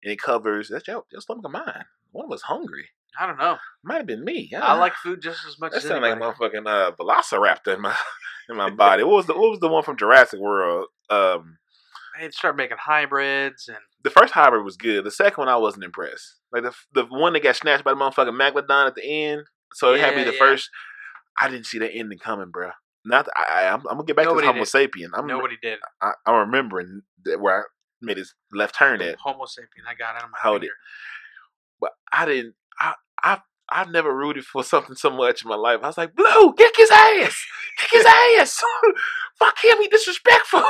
[0.03, 1.86] and it covers that's your, your stomach of mine.
[2.11, 2.89] One was hungry.
[3.20, 3.57] I don't know.
[3.84, 4.51] Might have been me.
[4.59, 7.82] I like food just as much that as sounded like a motherfucking uh, Velociraptor in
[7.82, 7.95] my
[8.49, 9.03] in my body.
[9.03, 10.88] What was the what was the one from Jurassic World?
[11.09, 11.57] Um,
[12.20, 15.03] They started making hybrids and the first hybrid was good.
[15.03, 16.36] The second one I wasn't impressed.
[16.51, 19.43] Like the the one that got snatched by the motherfucking Megalodon at the end.
[19.74, 20.39] So it had to be the yeah.
[20.39, 20.70] first.
[21.39, 22.72] I didn't see that ending coming, bro.
[23.05, 24.70] Not I, I I'm, I'm gonna get back Nobody to Homo did.
[24.70, 25.09] sapien.
[25.14, 25.80] I'm nobody did.
[26.01, 27.64] I, I'm remembering that where I
[28.01, 29.88] made his left turn at, Homo sapien.
[29.89, 30.70] I got it Hold it.
[31.82, 32.55] but I didn't.
[32.80, 32.93] I
[33.24, 33.39] I
[33.72, 35.80] I've never rooted for something so much in my life.
[35.84, 37.45] I was like, Blue, kick his ass,
[37.78, 38.61] kick his ass.
[39.39, 40.64] Fuck him, he disrespectful.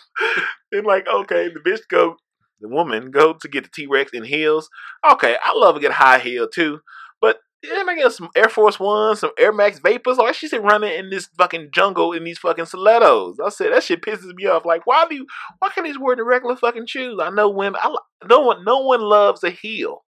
[0.72, 2.16] and like, okay, the bitch go,
[2.60, 4.68] the woman go to get the T Rex in heels.
[5.10, 6.80] Okay, I love to get high heel too,
[7.20, 7.38] but.
[7.62, 10.18] Yeah, I get some Air Force Ones, some Air Max Vapors.
[10.18, 13.38] Like she's running in this fucking jungle in these fucking stilettos.
[13.44, 14.64] I said that shit pisses me off.
[14.64, 15.26] Like, why do you?
[15.58, 17.18] Why can't these wear the regular fucking shoes?
[17.20, 17.80] I know women.
[17.82, 17.92] I
[18.28, 18.64] no one.
[18.64, 20.04] No one loves a heel.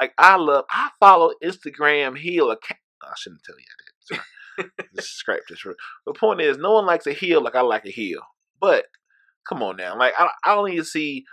[0.00, 0.64] Like I love.
[0.70, 2.80] I follow Instagram heel account.
[3.02, 4.16] I shouldn't tell you that.
[4.16, 4.70] Sorry.
[4.96, 5.64] Just scrape this.
[6.06, 8.20] The point is, no one likes a heel like I like a heel.
[8.60, 8.86] But
[9.48, 11.24] come on now, like I, I don't even see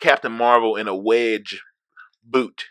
[0.00, 1.62] Captain Marvel in a wedge
[2.24, 2.64] boot.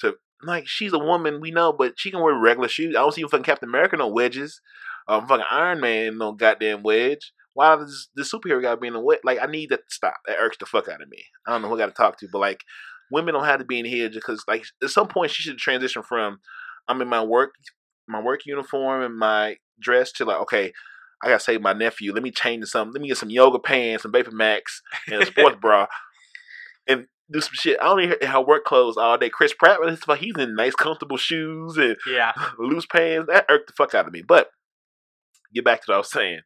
[0.00, 2.94] To like, she's a woman, we know, but she can wear regular shoes.
[2.96, 4.60] I don't see fucking Captain America no wedges.
[5.08, 7.32] Um, fucking Iron Man no goddamn wedge.
[7.54, 9.20] Why does the superhero gotta be in a wedge?
[9.24, 10.16] Like, I need that to stop.
[10.26, 11.24] That irks the fuck out of me.
[11.46, 12.64] I don't know who I gotta talk to, but like,
[13.10, 15.58] women don't have to be in here just because, like, at some point she should
[15.58, 16.38] transition from
[16.88, 17.52] I'm in my work,
[18.08, 20.72] my work uniform and my dress to like, okay,
[21.22, 22.12] I gotta save my nephew.
[22.12, 22.92] Let me change to something.
[22.92, 25.86] Let me get some yoga pants, some Vapor Max, and a sports bra,
[26.86, 27.78] and do some shit.
[27.80, 29.30] I don't even have work clothes all day.
[29.30, 32.32] Chris Pratt, but he's in nice, comfortable shoes and Yeah.
[32.58, 33.28] loose pants.
[33.32, 34.22] That irked the fuck out of me.
[34.22, 34.50] But
[35.54, 36.40] get back to what I was saying.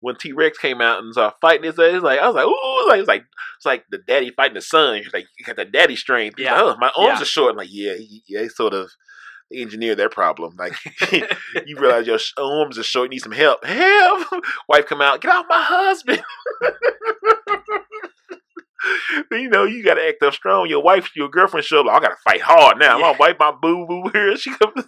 [0.00, 2.88] When T Rex came out and started fighting his ass, like I was like, ooh,
[2.88, 3.24] like it's like
[3.56, 4.96] it's like the daddy fighting the son.
[4.98, 6.36] He's like you got the daddy strength.
[6.38, 6.60] He's Yeah.
[6.62, 7.22] like, oh, my arms Yeah.
[7.22, 7.50] are short.
[7.52, 8.90] I'm like, yeah, he, yeah, he sort of
[9.52, 10.56] engineered their problem.
[10.58, 10.74] Like
[11.66, 13.64] you realize your arms are short, you need some help.
[13.64, 14.26] Help!
[14.68, 16.22] Wife come out, get off my husband.
[19.32, 20.68] you know, you gotta act up strong.
[20.68, 22.98] Your wife, your girlfriend show up, like, I gotta fight hard now.
[22.98, 23.16] My Yeah.
[23.18, 24.36] wife, my boo boo here.
[24.36, 24.84] She comes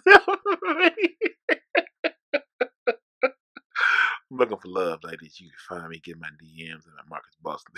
[4.33, 5.39] I'm looking for love, ladies.
[5.39, 7.75] You can find me, get my DMs and at Marcus Boston.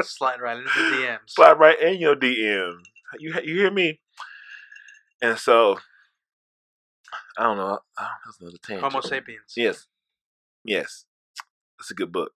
[0.02, 1.18] Slide right into the DMs.
[1.26, 2.78] Slide right in your DM.
[3.18, 4.00] You you hear me?
[5.20, 5.76] And so,
[7.36, 7.80] I don't know.
[8.24, 8.90] That's another tangent.
[8.90, 9.52] Homo sapiens.
[9.54, 9.86] Yes.
[10.64, 11.04] Yes.
[11.78, 12.32] It's a good book.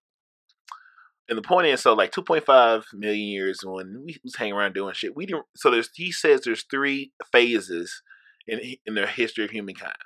[1.30, 4.92] And the point is, so like 2.5 million years when we was hanging around doing
[4.92, 5.46] shit, we didn't.
[5.56, 8.02] So there's he says there's three phases
[8.46, 9.96] in in the history of humankind.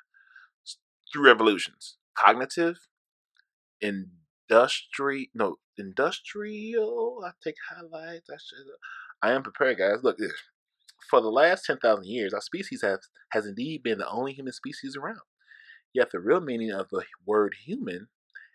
[1.14, 2.76] Three revolutions: cognitive,
[3.80, 7.20] industry, no, industrial.
[7.24, 8.28] I take highlights.
[8.28, 8.66] I should.
[9.22, 10.02] I am prepared, guys.
[10.02, 10.32] Look, this.
[11.08, 12.98] For the last 10,000 years, our species has,
[13.30, 15.20] has indeed been the only human species around.
[15.92, 18.08] Yet the real meaning of the word human,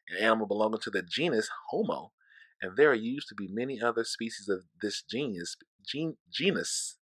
[0.10, 2.12] an animal belonging to the genus Homo,
[2.62, 5.56] and there are used to be many other species of this genus,
[5.88, 6.98] gen, genus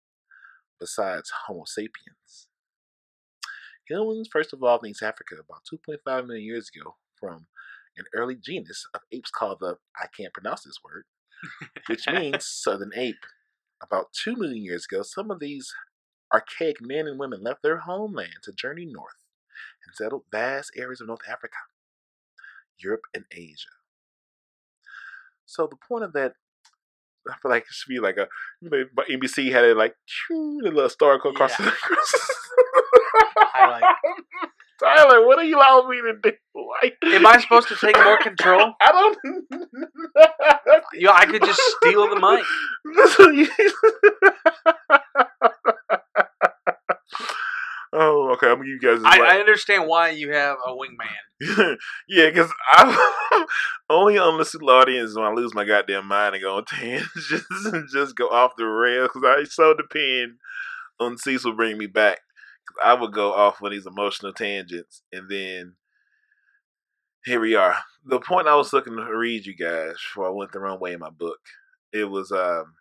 [0.80, 2.48] besides Homo sapiens.
[3.90, 7.48] Humans first evolved in East Africa about 2.5 million years ago from
[7.98, 11.04] an early genus of apes called the, I can't pronounce this word,
[11.88, 13.26] which means southern ape.
[13.82, 15.74] About 2 million years ago, some of these
[16.34, 19.16] archaic men and women left their homeland to journey north
[19.86, 21.58] and settled vast areas of North Africa,
[22.82, 23.68] Europe, and Asia.
[25.46, 26.34] So the point of that,
[27.30, 28.28] I feel like it should be like a,
[28.62, 29.96] you know, but NBC had it like,
[30.30, 31.66] the little star across Yeah.
[31.66, 33.84] the Highlight.
[34.80, 36.32] Tyler, what are you allowing me to do?
[36.82, 38.74] Like, Am I supposed to take more control?
[38.82, 39.18] I don't.
[40.94, 42.46] You, I could just steal the mic.
[47.92, 48.48] oh, okay.
[48.48, 49.02] I'm gonna give you guys.
[49.04, 51.78] I, I understand why you have a wingman.
[52.08, 53.46] yeah, because I
[53.90, 57.28] only on the little audience when I lose my goddamn mind and go on tangents,
[57.28, 57.46] just
[57.92, 59.10] just go off the rails.
[59.14, 60.34] Because I so depend
[61.00, 62.20] on Cecil bringing me back.
[62.84, 65.76] I would go off on these emotional tangents, and then
[67.26, 67.76] here we are.
[68.06, 70.94] The point I was looking to read you guys before I went the wrong way
[70.94, 71.40] in my book.
[71.92, 72.76] It was um.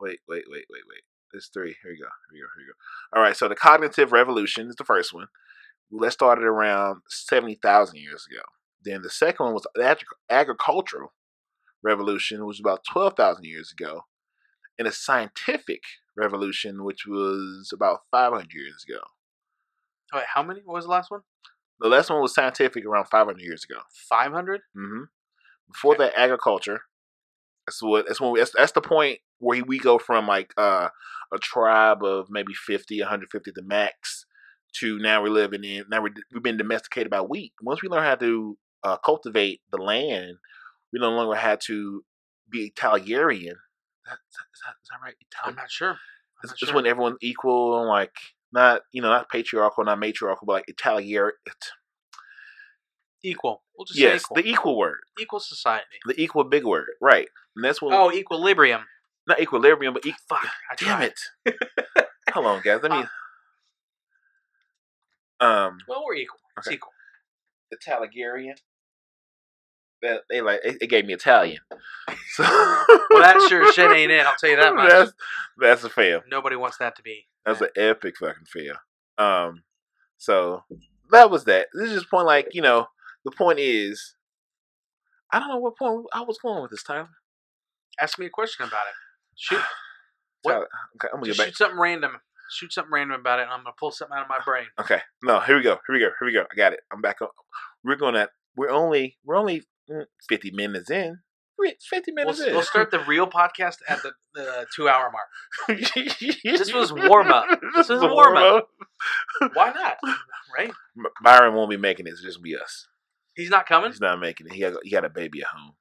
[0.00, 1.02] Wait, wait, wait, wait, wait.
[1.32, 1.76] There's three.
[1.82, 2.08] Here we go.
[2.32, 2.46] Here we go.
[2.56, 3.18] Here we go.
[3.18, 3.36] All right.
[3.36, 5.26] So the cognitive revolution is the first one.
[5.90, 8.42] That started around seventy thousand years ago.
[8.82, 9.96] Then the second one was the
[10.30, 11.12] agricultural
[11.82, 14.06] revolution, which was about twelve thousand years ago,
[14.78, 15.82] and a scientific
[16.20, 19.00] revolution, which was about five hundred years ago.
[20.14, 20.60] Wait, how many?
[20.64, 21.20] What was the last one?
[21.80, 23.80] The last one was scientific around five hundred years ago.
[24.08, 24.60] Five hundred.
[24.74, 25.04] hmm
[25.72, 26.04] Before Okay.
[26.04, 26.80] that, agriculture.
[27.66, 28.06] That's what.
[28.06, 28.32] That's when.
[28.32, 30.88] We, that's, that's the point where we go from like uh,
[31.32, 34.26] a tribe of maybe 50, 150 the max,
[34.80, 35.84] to now we're living in.
[35.90, 37.52] Now we're, we've been domesticated by wheat.
[37.62, 40.36] Once we learn how to uh, cultivate the land,
[40.92, 42.04] we no longer had to
[42.50, 43.56] be egalitarian.
[44.12, 45.14] Is that, is that, is that right?
[45.44, 45.90] I'm not sure.
[45.90, 45.96] I'm
[46.44, 46.74] It's, not it's sure.
[46.74, 48.12] when everyone's equal and like
[48.52, 51.32] not you know not patriarchal, not matriarchal, but like egalitarian.
[53.22, 53.62] equal.
[53.76, 54.36] We'll just Yes, say equal.
[54.36, 55.84] the equal word, equal society.
[56.06, 57.28] the equal big word, right?
[57.56, 58.82] And that's what Oh, equilibrium.
[59.26, 60.46] not equilibrium, but e- Fuck.
[60.70, 61.20] I damn it.
[62.32, 62.80] Hold on, guys.
[62.82, 63.04] Let me.
[65.40, 66.38] Um, Well, we're equal.
[66.58, 66.76] It's Okay.
[66.76, 66.92] equal.
[67.70, 68.56] Italian.
[70.02, 71.60] They, they like it, it gave me Italian.
[72.34, 74.24] So Well, that sure shit ain't it.
[74.24, 74.88] I'll tell you that much.
[74.90, 75.12] That's
[75.60, 76.22] that's a fail.
[76.30, 77.26] Nobody wants that to be.
[77.44, 78.74] That's an epic fucking fail.
[79.18, 79.62] Um,
[80.16, 80.62] so
[81.10, 81.66] that was that.
[81.74, 82.86] This is just point like you know
[83.24, 84.14] the point is,
[85.32, 87.08] I don't know what point I was going with this Tyler.
[88.00, 88.94] Ask me a question about it.
[89.36, 89.60] Shoot.
[90.42, 90.52] What?
[90.52, 91.48] Tyler, okay, I'm gonna Just get back.
[91.48, 92.12] shoot something random.
[92.52, 94.64] Shoot something random about it, and I'm gonna pull something out of my brain.
[94.80, 95.78] Okay, no, here we go.
[95.86, 96.06] Here we go.
[96.18, 96.46] Here we go.
[96.50, 96.80] I got it.
[96.90, 97.32] I'm back up.
[97.84, 98.28] We're gonna.
[98.56, 99.18] We're only.
[99.24, 99.64] We're only
[100.28, 101.18] 50 minutes in.
[101.58, 102.52] We're 50 We'll, minutes in.
[102.54, 105.78] we'll start the real podcast at the, the two hour mark.
[106.42, 107.46] this was warm-up.
[107.76, 108.68] This was warm-up.
[109.52, 109.98] Why not?
[110.56, 110.72] Right?
[111.22, 112.10] Byron won't be making it.
[112.10, 112.86] It's just be us.
[113.34, 113.90] He's not coming.
[113.90, 114.52] He's not making it.
[114.54, 115.74] He got, he got a baby at home.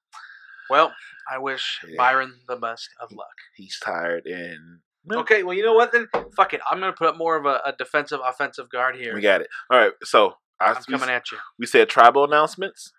[0.69, 0.93] Well,
[1.31, 1.95] I wish Yeah.
[1.97, 3.33] Byron the best of luck.
[3.55, 4.79] He's tired and
[5.11, 6.07] Okay, well, you know what then?
[6.35, 6.61] Fuck it.
[6.69, 9.15] I'm gonna put up more of a, a defensive, offensive guard here.
[9.15, 9.47] we got it.
[9.71, 9.93] All right.
[10.03, 11.37] So I, I'm coming at you.
[11.57, 12.91] we said tribal announcements.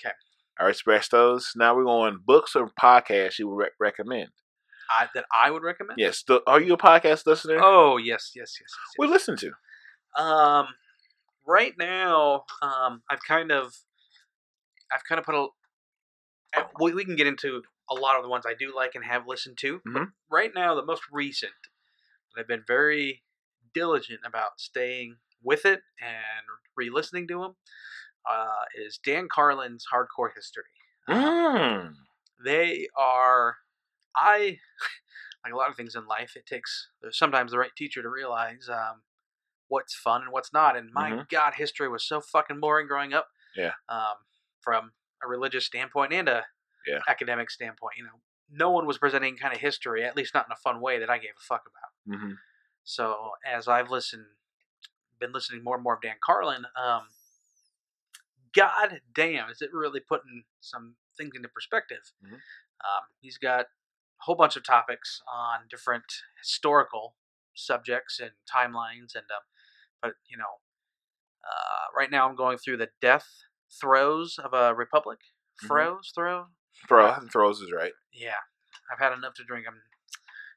[0.00, 0.10] 'Kay.
[0.58, 1.52] I expressed those.
[1.56, 4.28] Now we're going books or podcasts you would re- recommend.
[4.90, 5.98] I, that I would recommend.
[5.98, 6.22] Yes.
[6.26, 7.58] The, are you a podcast listener?
[7.60, 8.94] Oh yes, yes, yes, yes.
[8.98, 9.12] We yes.
[9.12, 10.22] listen to.
[10.22, 10.68] Um,
[11.46, 13.74] right now, um, I've kind of,
[14.92, 15.46] I've kind of put a.
[16.56, 19.04] uh, We, we can get into a lot of the ones I do like and
[19.04, 19.80] have listened to.
[19.84, 20.12] But Mhm.
[20.30, 21.52] right now, the most recent
[22.34, 23.22] that I've been very
[23.74, 26.46] diligent about staying with it and
[26.76, 27.56] re-listening to them
[28.30, 30.64] uh, is Dan Carlin's Hardcore History.
[31.08, 31.94] Um, Mm.
[32.44, 33.56] they are
[34.16, 34.58] i
[35.44, 38.68] like a lot of things in life it takes sometimes the right teacher to realize
[38.68, 39.02] um,
[39.68, 41.28] what's fun and what's not and my Mhm.
[41.30, 43.72] god history was so fucking boring growing up Yeah.
[43.88, 44.16] um,
[44.60, 46.46] from a religious standpoint and a
[46.86, 47.00] Yeah.
[47.08, 48.20] academic standpoint you know
[48.50, 51.10] no one was presenting kind of history at least not in a fun way that
[51.10, 52.34] i gave a fuck about hmm
[52.84, 54.26] so as I've listened,
[55.18, 57.08] been listening more and more of Dan Carlin, um,
[58.56, 62.12] God damn, is it really putting some things into perspective?
[62.24, 62.34] Mhm.
[62.34, 66.04] Um, he's got a whole bunch of topics on different
[66.38, 67.16] historical
[67.54, 69.42] subjects and timelines, and um,
[70.00, 70.60] but you know,
[71.44, 73.28] uh, right now I'm going through the death
[73.80, 75.20] throes of a republic.
[75.62, 75.68] Mhm.
[75.68, 76.46] Throes, throw,
[76.88, 77.06] Throw.
[77.10, 77.92] I throws is right.
[78.12, 78.40] yeah,
[78.90, 79.66] I've had enough to drink.
[79.66, 79.82] I'm,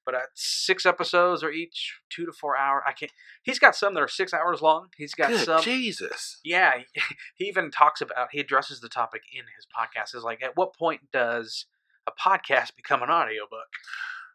[0.06, 2.84] but uh, six episodes are each two to four hour.
[2.88, 3.12] I can't.
[3.44, 4.88] He's got some that are six hours long.
[4.98, 5.62] He's got Good some.
[5.62, 6.40] Jesus.
[6.44, 7.02] Yeah, he,
[7.36, 8.30] he even talks about.
[8.32, 10.16] He addresses the topic in his podcast.
[10.16, 11.66] Is like, at what point does
[12.08, 13.70] a podcast become an audiobook?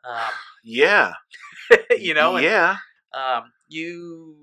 [0.09, 0.17] Um,
[0.65, 1.15] Yeah.
[1.99, 2.77] you know, and, yeah.
[3.12, 4.37] um, you.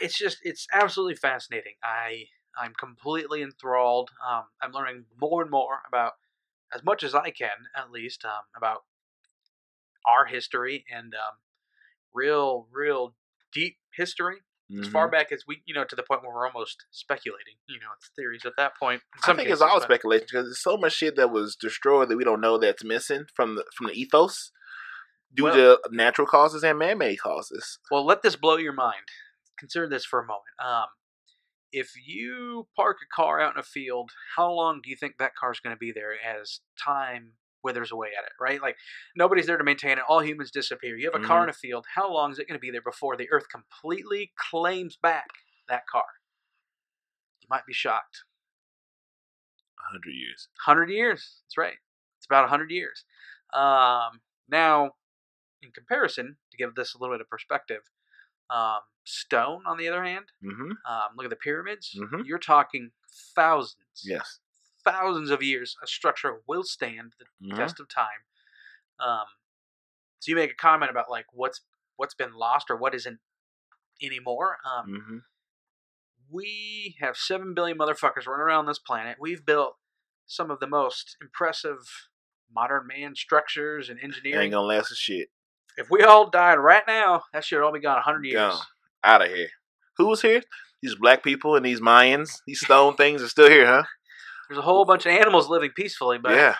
[0.00, 1.74] It's just it's absolutely fascinating.
[1.84, 2.24] I
[2.60, 4.10] I'm completely enthralled.
[4.28, 6.14] Um, I'm learning more and more about
[6.74, 8.82] as much as I can, at least, um, about
[10.08, 11.36] our history and um,
[12.14, 13.14] real, real
[13.52, 14.36] deep history
[14.80, 14.92] as Mhm.
[14.92, 17.54] far back as we, you know, to the point where we're almost speculating.
[17.66, 19.02] You know, it's theories at that point.
[19.26, 22.08] in I think it's all but- speculation because there's so much shit that was destroyed
[22.10, 24.52] that we don't know that's missing from the from the ethos
[25.32, 27.78] due Well- to natural causes and man-made causes.
[27.90, 29.06] Well, let this blow your mind.
[29.58, 30.44] consider this for a moment.
[30.60, 30.86] Um,
[31.72, 35.34] if you park a car out in a field, how long do you think that
[35.34, 37.32] car's going to be there as time
[37.64, 38.60] withers away at it, right?
[38.62, 38.76] Like
[39.16, 40.04] nobody's there to maintain it.
[40.08, 40.96] All humans disappear.
[40.96, 41.86] You have a car in a field.
[41.94, 45.26] How long is it going to be there before the earth completely claims back
[45.68, 46.04] that car?
[47.42, 48.22] You might be shocked.
[49.90, 50.48] hundred years.
[50.66, 51.40] 100 years.
[51.44, 51.76] That's right.
[52.18, 53.04] It's about 100 years.
[53.54, 54.92] Um, now,
[55.62, 57.80] in comparison, to give this a little bit of perspective,
[58.50, 60.70] um, stone, on the other hand, Mm-hmm.
[60.90, 61.96] um, look at the pyramids.
[61.98, 62.26] Mhm.
[62.26, 62.90] You're talking
[63.34, 64.40] thousands, Yes.
[64.90, 65.76] Thousands of years.
[65.82, 67.56] A structure will stand the Mhm.
[67.56, 68.24] test of time.
[69.00, 69.26] Um,
[70.20, 71.60] so you make a comment about like what's
[71.96, 73.18] what's been lost or what isn't
[74.00, 74.58] anymore.
[74.64, 75.18] Um, Mm-hmm.
[76.30, 79.16] we have seven billion motherfuckers running around this planet.
[79.20, 79.76] We've built
[80.26, 82.08] some of the most impressive
[82.52, 84.44] modern man structures and engineering.
[84.44, 85.28] Ain't gonna last a shit.
[85.76, 88.36] If we all died right now, that shit would all be gone hundred years.
[88.36, 88.62] Gone.
[89.04, 89.48] Out of here.
[89.96, 90.42] Who was here?
[90.82, 92.40] These black people and these Mayans.
[92.46, 93.84] These stone things are still here, huh?
[94.48, 96.54] There's a whole bunch of animals living peacefully, but yeah.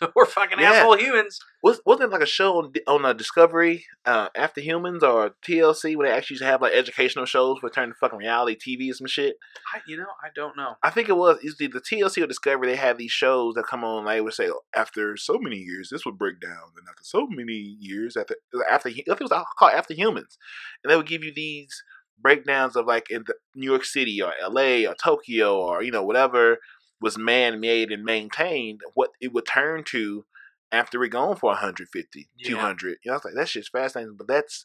[0.14, 0.72] we're fucking Yeah.
[0.72, 1.40] asshole humans.
[1.62, 5.96] Was wasn't it like a show on, on uh, Discovery, uh, After Humans or TLC,
[5.96, 8.86] where they actually used to have like educational shows for turning to fucking reality TV
[8.86, 9.36] and some shit?
[9.74, 10.74] I, you know, I don't know.
[10.82, 12.68] I think it was the TLC or Discovery.
[12.68, 14.04] They had these shows that come on.
[14.04, 17.26] Like, they would say after so many years, this would break down, and after so
[17.28, 18.36] many years, after
[18.70, 20.38] after I think it was called After Humans,
[20.84, 21.82] and they would give you these
[22.20, 24.86] breakdowns of like in the New York City or L.A.
[24.86, 26.58] or Tokyo or you know whatever
[27.02, 30.24] was man made and maintained, what it would turn to
[30.70, 32.48] after we're gone for 150, Yeah.
[32.48, 32.98] 200.
[33.04, 34.64] You know, I was like, that shit's fascinating, but that's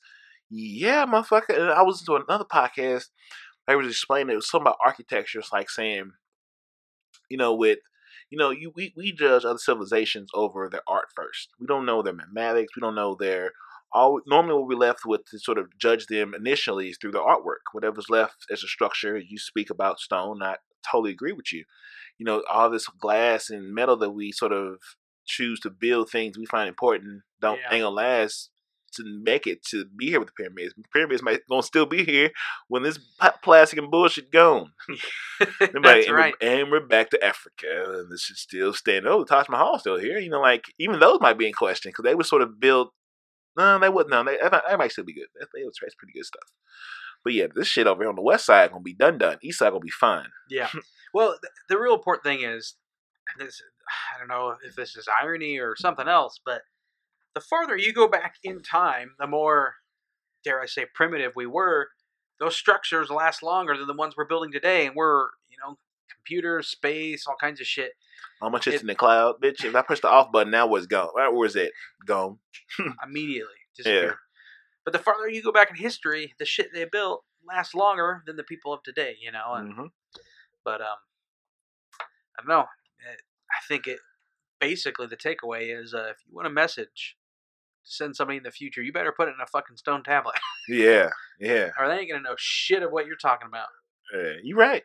[0.50, 1.50] yeah, motherfucker.
[1.60, 3.06] And I was into another podcast.
[3.68, 5.40] They was explaining it was something about architecture.
[5.40, 6.12] It's like saying,
[7.30, 7.80] you know, with
[8.30, 11.50] you know, you we, we judge other civilizations over their art first.
[11.60, 12.74] We don't know their mathematics.
[12.76, 13.52] We don't know their
[13.92, 14.22] all.
[14.28, 17.64] Normally, what we're left with to sort of judge them initially is through the artwork.
[17.74, 19.18] Whatever's left as a structure.
[19.18, 20.42] You speak about stone.
[20.42, 20.56] I
[20.92, 21.66] totally agree with you.
[22.18, 24.80] You know, all this glass and metal that we sort of
[25.26, 27.74] choose to build things we find important don't Yeah.
[27.74, 28.50] ain't gonna last
[28.94, 30.74] to make it to be here with the pyramids.
[30.94, 32.32] Pyramids might gonna still be here
[32.68, 32.98] when this
[33.44, 34.72] plastic and bullshit gone.
[35.40, 36.34] That's And like, and right.
[36.42, 39.12] We're, and we're back to Africa, and this is still standing.
[39.12, 40.18] Oh, the Taj Mahal still here.
[40.18, 42.92] You know, like even those might be in question because they were sort of built.
[43.58, 44.12] No, they wouldn't.
[44.12, 45.28] No, they, that, might, still be good.
[45.40, 46.44] That, they was that's pretty good stuff.
[47.24, 49.38] But yeah, this shit over here on the west side gonna be done done.
[49.42, 50.30] East side gonna be fine.
[50.50, 50.70] Yeah.
[51.14, 52.76] Well, th- the real important thing is,
[53.40, 53.62] this
[54.14, 56.62] I don't know if this is irony or something else, but
[57.34, 59.76] the farther you go back in time, the more,
[60.44, 61.88] dare I say, primitive we were.
[62.40, 65.78] Those structures last longer than the ones we're building today, and we're you know
[66.14, 67.94] computers, space, all kinds of shit.
[68.42, 69.64] How much is in the cloud, bitch?
[69.64, 71.10] If I push the off button, now where's gone?
[71.16, 71.72] Right, where's it
[72.06, 72.38] gone?
[73.04, 74.20] immediately disappear.
[74.88, 78.38] But the farther you go back in history, the shit they built lasts longer than
[78.38, 79.56] the people of today, you know.
[79.56, 79.86] And hmm
[80.64, 80.96] but um,
[82.40, 82.62] I don't know.
[82.62, 83.16] Eh,
[83.52, 84.00] I think it
[84.62, 87.18] basically the takeaway is uh, if you want a message
[87.84, 90.36] to send somebody in the future, you better put it in a fucking stone tablet,
[90.70, 91.10] Yeah,
[91.42, 91.72] yeah.
[91.78, 93.68] or they ain't gonna know shit of what you're talking about.
[94.16, 94.84] Yeah, you right.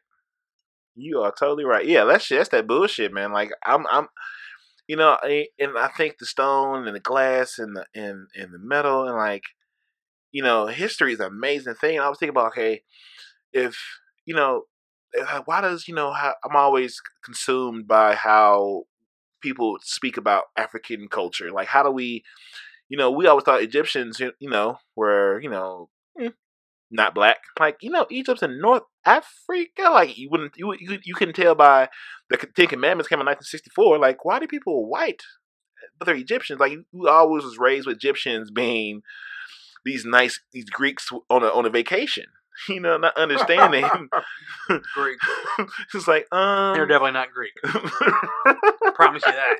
[0.96, 1.86] You are totally right.
[1.86, 3.30] Yeah, that's that's that bullshit, man.
[3.30, 4.08] Like I'm, I'm,
[4.88, 8.58] you know, and I think the stone and the glass and the and and the
[8.58, 9.44] metal and like,
[10.32, 12.00] you know, history is an amazing thing.
[12.00, 12.82] I was thinking about okay,
[13.52, 13.76] if
[14.26, 14.64] you know,
[15.20, 18.84] uh, why does you know how I'm always consumed by how
[19.42, 21.52] people speak about African culture.
[21.52, 22.24] Like, how do we,
[22.88, 25.90] you know, we always thought Egyptians, you know, were you know.
[26.20, 26.30] eh,
[26.90, 27.38] not black.
[27.58, 29.90] Like you know, Egypt's in North Africa.
[29.90, 31.88] Like you wouldn't, you you, you can tell by
[32.30, 33.98] the Ten Commandments came in 1964.
[33.98, 35.22] Like why do people white,
[35.98, 36.60] but they're Egyptians?
[36.60, 39.02] Like you always was raised with Egyptians being
[39.84, 42.26] these nice these Greeks on a on a vacation.
[42.68, 43.82] You know, not understanding.
[44.94, 45.18] Greek.
[45.94, 46.74] it's like um.
[46.74, 47.54] They're definitely not Greek.
[47.64, 49.56] I promise you that.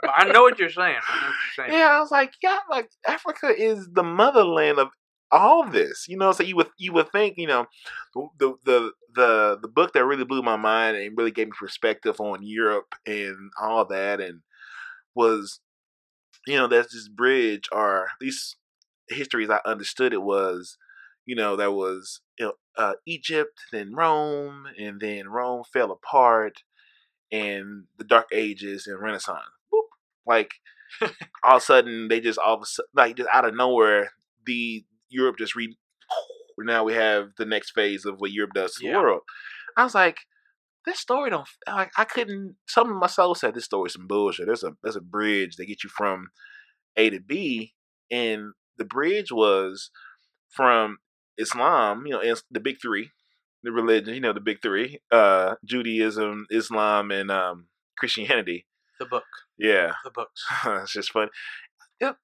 [0.00, 0.96] But I know what you're saying.
[1.08, 1.78] I know what you're saying.
[1.78, 4.88] Yeah, I was like, yeah, like Africa is the motherland of
[5.32, 6.06] all this.
[6.08, 7.66] You know, so you would you would think, you know,
[8.14, 12.20] the the the the book that really blew my mind and really gave me perspective
[12.20, 14.40] on Europe and all that, and
[15.14, 15.60] was,
[16.46, 18.56] you know, there's this bridge or at least
[19.08, 20.76] history as I understood it was,
[21.26, 22.20] you know, there was
[22.76, 26.62] uh, Egypt, then Rome, and then Rome fell apart,
[27.30, 29.40] and the Dark Ages and Renaissance.
[29.72, 29.82] Boop.
[30.26, 30.52] Like
[31.44, 34.10] all of a sudden they just all of a sudden like just out of nowhere
[34.46, 35.76] the Europe just re
[36.58, 38.92] now we have the next phase of what Europe does to Yeah.
[38.92, 39.22] the world.
[39.76, 40.18] I was like,
[40.84, 44.06] this story don't like I couldn't some of my soul said this story is some
[44.06, 44.46] bullshit.
[44.46, 46.28] There's a there's a bridge that gets you from
[46.96, 47.72] A to B
[48.10, 49.90] and the bridge was
[50.50, 50.98] from
[51.38, 53.10] Islam, you know, the big three,
[53.62, 57.66] the religion, you know, the big three, uh, Judaism, Islam, and um,
[57.98, 58.66] Christianity.
[58.98, 59.24] The book.
[59.58, 60.44] Yeah, The books.
[60.66, 61.30] it's just funny.
[62.00, 62.16] Yep.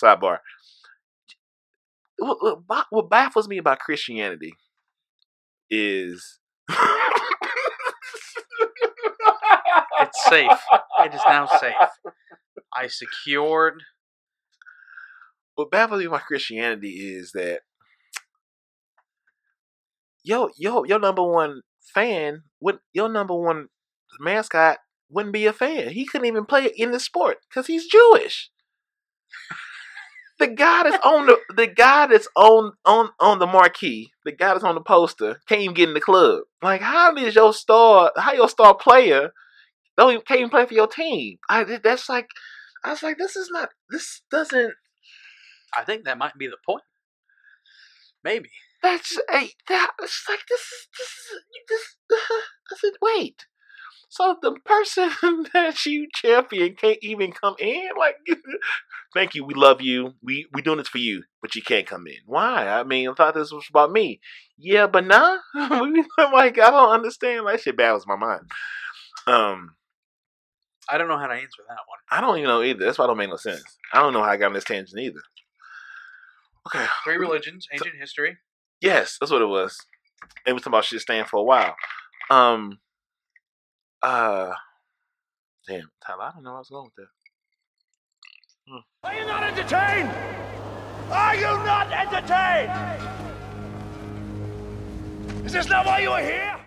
[0.00, 0.38] Sidebar.
[2.18, 4.52] What, what, what baffles me about Christianity
[5.70, 6.38] is
[10.00, 10.50] It's safe.
[11.04, 11.74] It is now safe.
[12.74, 13.82] I secured.
[15.60, 17.60] What baffles me about Christianity is that
[20.22, 21.60] yo yo your number one
[21.94, 23.68] fan would your number one
[24.18, 25.90] mascot wouldn't be a fan.
[25.90, 28.50] He couldn't even play in the sport because he's Jewish.
[30.40, 34.52] the guy that's on the the guy that's on on on the marquee, the guy
[34.52, 36.40] that's on the poster, can't even get in the club.
[36.62, 39.32] Like, how is your star, how your star player
[39.96, 41.38] don't even, can't even play for your team?
[41.48, 42.28] I that's like,
[42.82, 44.72] I was like, this is not, this doesn't.
[45.76, 46.84] I think that might be the point.
[48.22, 48.50] Maybe.
[48.82, 51.96] That's a That's like this is this is this.
[52.72, 53.46] I said, wait.
[54.08, 55.10] So the person
[55.52, 57.90] that you champion can't even come in.
[57.96, 58.16] Like,
[59.14, 60.14] thank you, we love you.
[60.22, 62.16] We we doing this for you, but you can't come in.
[62.26, 62.66] Why?
[62.66, 64.20] I mean, I thought this was about me.
[64.58, 65.38] Yeah, but nah.
[65.54, 67.46] Like, I don't understand.
[67.46, 68.50] That shit baffles my mind.
[69.26, 69.76] Um,
[70.88, 71.98] I don't know how to answer that one.
[72.10, 72.84] I don't even know either.
[72.84, 73.62] That's why it don't make no sense.
[73.92, 75.20] I don't know how I got on this tangent either.
[76.74, 76.86] Okay.
[77.04, 78.38] Three religions, ancient history.
[78.80, 79.76] Yes, that's what it was.
[80.46, 81.74] And we talking about shit staying for a while.
[82.30, 82.78] Um
[84.02, 84.52] uh
[85.66, 87.08] damn, Tyler, I don't know where I was going with that.
[89.02, 90.10] Are you not entertained?
[91.10, 92.70] Are you not entertained?
[95.44, 96.59] Is this not why you are here?